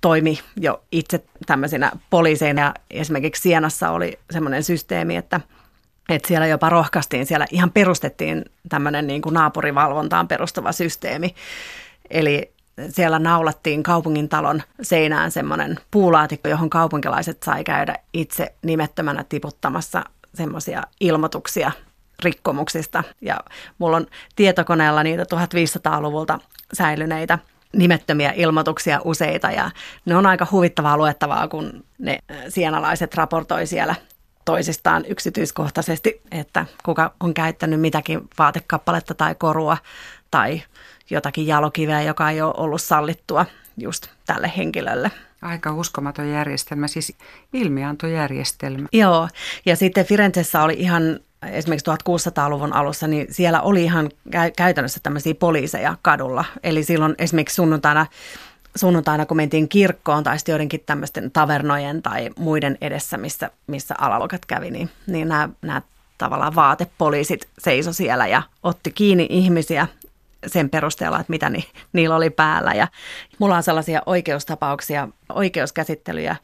toimi 0.00 0.38
jo 0.56 0.82
itse 0.92 1.24
tämmöisinä 1.46 1.92
poliiseina. 2.10 2.74
Esimerkiksi 2.90 3.42
Sienassa 3.42 3.90
oli 3.90 4.18
semmoinen 4.30 4.64
systeemi, 4.64 5.16
että 5.16 5.40
että 6.08 6.28
siellä 6.28 6.46
jopa 6.46 6.68
rohkaistiin, 6.68 7.26
siellä 7.26 7.46
ihan 7.50 7.70
perustettiin 7.70 8.44
tämmöinen 8.68 9.06
niin 9.06 9.22
kuin 9.22 9.34
naapurivalvontaan 9.34 10.28
perustuva 10.28 10.72
systeemi. 10.72 11.34
Eli 12.10 12.52
siellä 12.88 13.18
naulattiin 13.18 13.82
kaupungin 13.82 14.28
talon 14.28 14.62
seinään 14.82 15.30
semmoinen 15.30 15.78
puulaatikko, 15.90 16.48
johon 16.48 16.70
kaupunkilaiset 16.70 17.42
sai 17.42 17.64
käydä 17.64 17.94
itse 18.12 18.54
nimettömänä 18.62 19.24
tiputtamassa 19.28 20.04
semmoisia 20.34 20.82
ilmoituksia 21.00 21.72
rikkomuksista. 22.22 23.04
Ja 23.20 23.40
mulla 23.78 23.96
on 23.96 24.06
tietokoneella 24.36 25.02
niitä 25.02 25.22
1500-luvulta 25.22 26.38
säilyneitä 26.72 27.38
nimettömiä 27.72 28.32
ilmoituksia 28.36 29.00
useita 29.04 29.50
ja 29.50 29.70
ne 30.04 30.16
on 30.16 30.26
aika 30.26 30.46
huvittavaa 30.50 30.96
luettavaa, 30.96 31.48
kun 31.48 31.84
ne 31.98 32.18
sienalaiset 32.48 33.14
raportoi 33.14 33.66
siellä 33.66 33.94
toisistaan 34.44 35.04
yksityiskohtaisesti, 35.06 36.20
että 36.30 36.66
kuka 36.84 37.12
on 37.20 37.34
käyttänyt 37.34 37.80
mitäkin 37.80 38.28
vaatekappaletta 38.38 39.14
tai 39.14 39.34
korua 39.34 39.76
tai 40.32 40.62
jotakin 41.10 41.46
jalokiveä, 41.46 42.02
joka 42.02 42.30
ei 42.30 42.42
ole 42.42 42.54
ollut 42.56 42.82
sallittua 42.82 43.46
just 43.76 44.06
tälle 44.26 44.52
henkilölle. 44.56 45.10
Aika 45.42 45.74
uskomaton 45.74 46.28
järjestelmä, 46.28 46.88
siis 46.88 47.16
ilmiantojärjestelmä. 47.52 48.88
Joo, 48.92 49.28
ja 49.66 49.76
sitten 49.76 50.04
Firenzessä 50.04 50.62
oli 50.62 50.74
ihan 50.78 51.20
esimerkiksi 51.50 51.90
1600-luvun 51.90 52.72
alussa, 52.72 53.06
niin 53.06 53.26
siellä 53.30 53.60
oli 53.60 53.84
ihan 53.84 54.10
käytännössä 54.56 55.00
tämmöisiä 55.02 55.34
poliiseja 55.34 55.96
kadulla. 56.02 56.44
Eli 56.62 56.84
silloin 56.84 57.14
esimerkiksi 57.18 57.54
sunnuntaina, 57.54 58.06
sunnuntaina 58.76 59.26
kun 59.26 59.36
mentiin 59.36 59.68
kirkkoon 59.68 60.24
tai 60.24 60.38
sitten 60.38 60.52
joidenkin 60.52 60.82
tämmöisten 60.86 61.30
tavernojen 61.30 62.02
tai 62.02 62.30
muiden 62.38 62.78
edessä, 62.80 63.16
missä, 63.18 63.50
missä 63.66 63.94
alalokat 63.98 64.46
kävi, 64.46 64.70
niin, 64.70 64.90
niin 65.06 65.28
nämä, 65.28 65.48
nämä 65.62 65.82
tavallaan 66.18 66.54
vaatepoliisit 66.54 67.48
seiso 67.58 67.92
siellä 67.92 68.26
ja 68.26 68.42
otti 68.62 68.90
kiinni 68.90 69.26
ihmisiä 69.30 69.86
sen 70.46 70.70
perusteella, 70.70 71.20
että 71.20 71.30
mitä 71.30 71.50
ni, 71.50 71.64
niillä 71.92 72.16
oli 72.16 72.30
päällä. 72.30 72.72
Ja 72.72 72.88
mulla 73.38 73.56
on 73.56 73.62
sellaisia 73.62 74.02
oikeustapauksia, 74.06 75.08
oikeuskäsittelyjä 75.28 76.30
äh, 76.30 76.38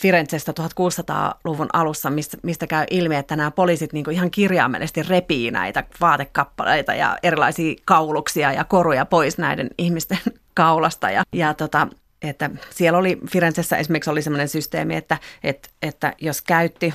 Firenzestä 0.00 0.52
1600-luvun 0.60 1.68
alussa, 1.72 2.10
mistä, 2.10 2.36
mistä 2.42 2.66
käy 2.66 2.84
ilmi, 2.90 3.16
että 3.16 3.36
nämä 3.36 3.50
poliisit 3.50 3.92
niin 3.92 4.10
ihan 4.10 4.30
kirjaimellisesti 4.30 5.02
repii 5.02 5.50
näitä 5.50 5.84
vaatekappaleita 6.00 6.94
ja 6.94 7.18
erilaisia 7.22 7.74
kauluksia 7.84 8.52
ja 8.52 8.64
koruja 8.64 9.04
pois 9.04 9.38
näiden 9.38 9.70
ihmisten 9.78 10.18
kaulasta. 10.54 11.10
Ja, 11.10 11.22
ja 11.32 11.54
tota, 11.54 11.88
että 12.22 12.50
siellä 12.70 12.98
oli 12.98 13.18
Firenzessä 13.30 13.76
esimerkiksi 13.76 14.10
oli 14.10 14.22
sellainen 14.22 14.48
systeemi, 14.48 14.96
että, 14.96 15.18
että, 15.42 15.68
että 15.82 16.12
jos 16.20 16.42
käytti 16.42 16.94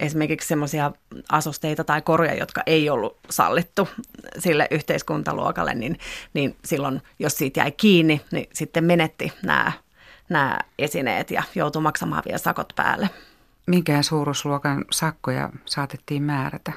esimerkiksi 0.00 0.48
semmoisia 0.48 0.92
asusteita 1.28 1.84
tai 1.84 2.02
koruja, 2.02 2.34
jotka 2.34 2.62
ei 2.66 2.90
ollut 2.90 3.18
sallittu 3.30 3.88
sille 4.38 4.68
yhteiskuntaluokalle, 4.70 5.74
niin, 5.74 5.98
niin 6.34 6.56
silloin, 6.64 7.02
jos 7.18 7.38
siitä 7.38 7.60
jäi 7.60 7.72
kiinni, 7.72 8.20
niin 8.32 8.48
sitten 8.52 8.84
menetti 8.84 9.32
nämä, 9.42 9.72
nämä 10.28 10.58
esineet 10.78 11.30
ja 11.30 11.42
joutui 11.54 11.82
maksamaan 11.82 12.22
vielä 12.26 12.38
sakot 12.38 12.72
päälle. 12.76 13.10
Minkään 13.66 14.04
suuruusluokan 14.04 14.84
sakkoja 14.90 15.50
saatettiin 15.64 16.22
määrätä? 16.22 16.72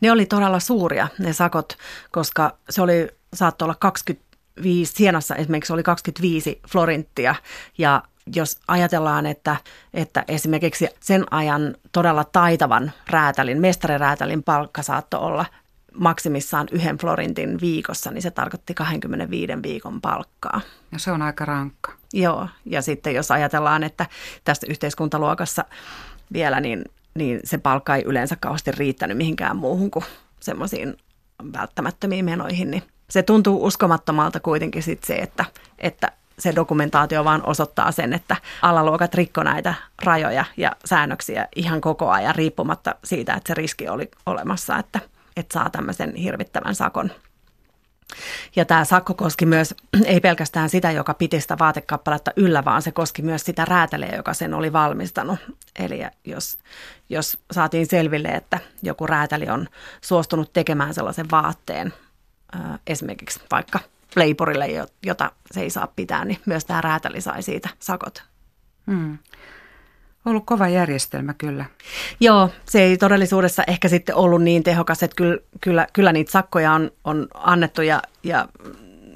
Ne 0.00 0.12
oli 0.12 0.26
todella 0.26 0.60
suuria 0.60 1.08
ne 1.18 1.32
sakot, 1.32 1.78
koska 2.10 2.58
se 2.70 2.82
oli, 2.82 3.08
saattoi 3.34 3.66
olla 3.66 3.76
25, 3.80 4.92
Sienassa 4.94 5.36
esimerkiksi 5.36 5.72
oli 5.72 5.82
25 5.82 6.60
florinttia 6.68 7.34
ja 7.78 8.02
jos 8.34 8.60
ajatellaan, 8.68 9.26
että, 9.26 9.56
että 9.94 10.24
esimerkiksi 10.28 10.88
sen 11.00 11.24
ajan 11.30 11.74
todella 11.92 12.24
taitavan 12.24 12.92
räätälin, 13.10 13.60
mestariräätälin 13.60 14.42
palkka 14.42 14.82
saattoi 14.82 15.20
olla 15.20 15.44
maksimissaan 15.94 16.68
yhden 16.72 16.98
florintin 16.98 17.60
viikossa, 17.60 18.10
niin 18.10 18.22
se 18.22 18.30
tarkoitti 18.30 18.74
25 18.74 19.52
viikon 19.62 20.00
palkkaa. 20.00 20.60
Ja 20.92 20.98
se 20.98 21.12
on 21.12 21.22
aika 21.22 21.44
rankka. 21.44 21.92
Joo, 22.12 22.48
ja 22.64 22.82
sitten 22.82 23.14
jos 23.14 23.30
ajatellaan, 23.30 23.82
että 23.82 24.06
tästä 24.44 24.66
yhteiskuntaluokassa 24.70 25.64
vielä, 26.32 26.60
niin, 26.60 26.84
niin 27.14 27.40
se 27.44 27.58
palkka 27.58 27.96
ei 27.96 28.02
yleensä 28.06 28.36
kauheasti 28.40 28.70
riittänyt 28.72 29.16
mihinkään 29.16 29.56
muuhun 29.56 29.90
kuin 29.90 30.04
semmoisiin 30.40 30.96
välttämättömiin 31.52 32.24
menoihin, 32.24 32.70
niin 32.70 32.82
se 33.10 33.22
tuntuu 33.22 33.64
uskomattomalta 33.64 34.40
kuitenkin 34.40 34.82
sit 34.82 35.04
se, 35.04 35.14
että, 35.14 35.44
että 35.78 36.12
se 36.38 36.52
dokumentaatio 36.56 37.24
vaan 37.24 37.46
osoittaa 37.46 37.92
sen, 37.92 38.12
että 38.12 38.36
alaluokat 38.62 39.14
rikko 39.14 39.42
näitä 39.42 39.74
rajoja 40.04 40.44
ja 40.56 40.72
säännöksiä 40.84 41.48
ihan 41.56 41.80
koko 41.80 42.10
ajan 42.10 42.34
riippumatta 42.34 42.94
siitä, 43.04 43.34
että 43.34 43.48
se 43.48 43.54
riski 43.54 43.88
oli 43.88 44.10
olemassa, 44.26 44.78
että, 44.78 45.00
että 45.36 45.52
saa 45.54 45.70
tämmöisen 45.70 46.14
hirvittävän 46.14 46.74
sakon. 46.74 47.10
Ja 48.56 48.64
tämä 48.64 48.84
sakko 48.84 49.14
koski 49.14 49.46
myös, 49.46 49.74
ei 50.04 50.20
pelkästään 50.20 50.68
sitä, 50.68 50.90
joka 50.90 51.14
piti 51.14 51.40
sitä 51.40 51.56
vaatekappaletta 51.58 52.30
yllä, 52.36 52.64
vaan 52.64 52.82
se 52.82 52.92
koski 52.92 53.22
myös 53.22 53.44
sitä 53.44 53.64
räätäliä, 53.64 54.16
joka 54.16 54.34
sen 54.34 54.54
oli 54.54 54.72
valmistanut. 54.72 55.38
Eli 55.78 56.02
jos, 56.24 56.58
jos 57.08 57.38
saatiin 57.50 57.86
selville, 57.86 58.28
että 58.28 58.58
joku 58.82 59.06
räätäli 59.06 59.48
on 59.48 59.68
suostunut 60.00 60.52
tekemään 60.52 60.94
sellaisen 60.94 61.30
vaatteen, 61.30 61.92
esimerkiksi 62.86 63.40
vaikka 63.50 63.78
Playborille, 64.14 64.66
jota 65.06 65.32
se 65.50 65.60
ei 65.60 65.70
saa 65.70 65.86
pitää, 65.86 66.24
niin 66.24 66.38
myös 66.46 66.64
tämä 66.64 66.80
räätäli 66.80 67.20
sai 67.20 67.42
siitä 67.42 67.68
sakot. 67.78 68.22
Hmm. 68.86 69.18
Ollut 70.24 70.46
kova 70.46 70.68
järjestelmä 70.68 71.34
kyllä. 71.34 71.64
Joo, 72.20 72.50
se 72.64 72.82
ei 72.82 72.96
todellisuudessa 72.96 73.62
ehkä 73.66 73.88
sitten 73.88 74.14
ollut 74.14 74.42
niin 74.42 74.62
tehokas, 74.62 75.02
että 75.02 75.16
kyllä, 75.16 75.38
kyllä, 75.60 75.86
kyllä 75.92 76.12
niitä 76.12 76.30
sakkoja 76.30 76.72
on, 76.72 76.90
on 77.04 77.28
annettu 77.34 77.82
ja, 77.82 78.02
ja, 78.22 78.48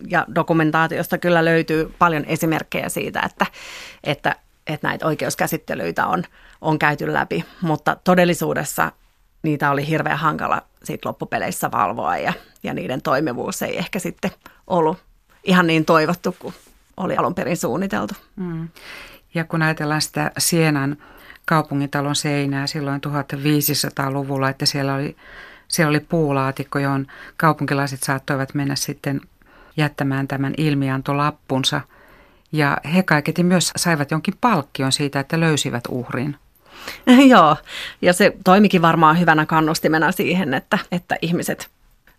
ja 0.09 0.26
dokumentaatiosta 0.34 1.18
kyllä 1.18 1.44
löytyy 1.44 1.94
paljon 1.99 2.24
esimerkkejä 2.24 2.88
siitä, 2.88 3.20
että, 3.20 3.47
että, 4.05 4.36
että 4.66 4.88
näitä 4.88 5.07
oikeuskäsittelyitä 5.07 6.07
on, 6.07 6.24
on 6.61 6.78
käyty 6.78 7.12
läpi, 7.12 7.44
mutta 7.61 7.97
todellisuudessa 8.05 8.92
niitä 9.42 9.70
oli 9.70 9.88
hirveän 9.88 10.18
hankala 10.18 10.62
siitä 10.84 11.09
loppupeleissä 11.09 11.70
valvoa 11.70 12.16
ja, 12.16 12.32
ja 12.62 12.74
niiden 12.74 13.03
toimivuus 13.03 13.62
ei 13.62 13.78
ehkä 13.78 13.99
sitten 13.99 14.30
ollut 14.66 14.98
ihan 15.44 15.66
niin 15.66 15.84
toivottu 15.84 16.36
kuin 16.38 16.54
oli 16.96 17.16
alun 17.16 17.34
perin 17.34 17.56
suunniteltu. 17.56 18.14
Mm. 18.36 18.68
Ja 19.34 19.44
kun 19.44 19.62
ajatellaan 19.62 20.02
sitä 20.02 20.30
Sienan 20.38 20.96
kaupungintalon 21.44 22.16
seinää 22.16 22.66
silloin 22.66 23.00
1500-luvulla, 23.06 24.48
että 24.48 24.66
siellä 24.66 24.94
oli, 24.94 25.16
siellä 25.68 25.90
oli 25.90 26.00
puulaatikko, 26.00 26.78
johon 26.78 27.06
kaupunkilaiset 27.36 28.02
saattoivat 28.02 28.54
mennä 28.54 28.76
sitten 28.76 29.20
jättämään 29.76 30.28
tämän 30.28 30.54
ilmiantolappunsa. 30.56 31.80
Ja 32.52 32.78
he 32.94 33.02
kaiketi 33.02 33.42
myös 33.42 33.72
saivat 33.76 34.10
jonkin 34.10 34.34
palkkion 34.40 34.92
siitä, 34.92 35.20
että 35.20 35.40
löysivät 35.40 35.84
uhrin. 35.88 36.36
Joo, 37.32 37.56
ja 38.02 38.12
se 38.12 38.36
toimikin 38.44 38.82
varmaan 38.82 39.20
hyvänä 39.20 39.46
kannustimena 39.46 40.12
siihen, 40.12 40.54
että, 40.54 40.78
että 40.92 41.16
ihmiset 41.22 41.70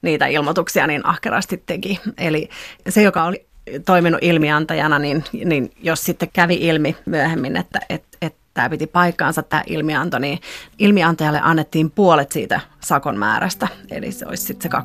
niitä 0.01 0.27
ilmoituksia 0.27 0.87
niin 0.87 1.05
ahkerasti 1.05 1.63
teki. 1.65 1.99
Eli 2.17 2.49
se, 2.89 3.01
joka 3.01 3.23
oli 3.23 3.45
toiminut 3.85 4.19
ilmiantajana, 4.23 4.99
niin, 4.99 5.23
niin 5.45 5.71
jos 5.83 6.03
sitten 6.03 6.29
kävi 6.33 6.55
ilmi 6.55 6.95
myöhemmin, 7.05 7.57
että, 7.57 7.79
että, 7.89 8.17
että 8.21 8.39
tämä 8.53 8.69
piti 8.69 8.87
paikkaansa 8.87 9.43
tämä 9.43 9.63
ilmianto, 9.67 10.19
niin 10.19 10.39
ilmiantajalle 10.79 11.39
annettiin 11.43 11.91
puolet 11.91 12.31
siitä 12.31 12.59
sakon 12.79 13.17
määrästä. 13.17 13.67
Eli 13.91 14.11
se 14.11 14.25
olisi 14.27 14.43
sitten 14.43 14.71
se 14.71 14.77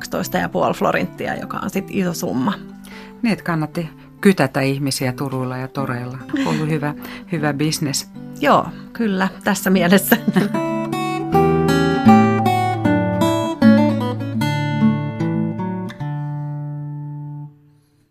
12,5 0.69 0.73
florinttia, 0.77 1.35
joka 1.35 1.57
on 1.57 1.69
sitten 1.69 1.97
iso 1.97 2.13
summa. 2.13 2.53
Niin, 3.21 3.33
että 3.33 3.43
kannatti 3.45 3.89
kytätä 4.21 4.61
ihmisiä 4.61 5.11
turuilla 5.11 5.57
ja 5.57 5.67
toreilla. 5.67 6.17
Ollut 6.45 6.69
hyvä, 6.69 6.93
hyvä 7.31 7.53
bisnes. 7.53 8.09
Joo, 8.39 8.67
kyllä, 8.93 9.27
tässä 9.43 9.69
mielessä. 9.69 10.17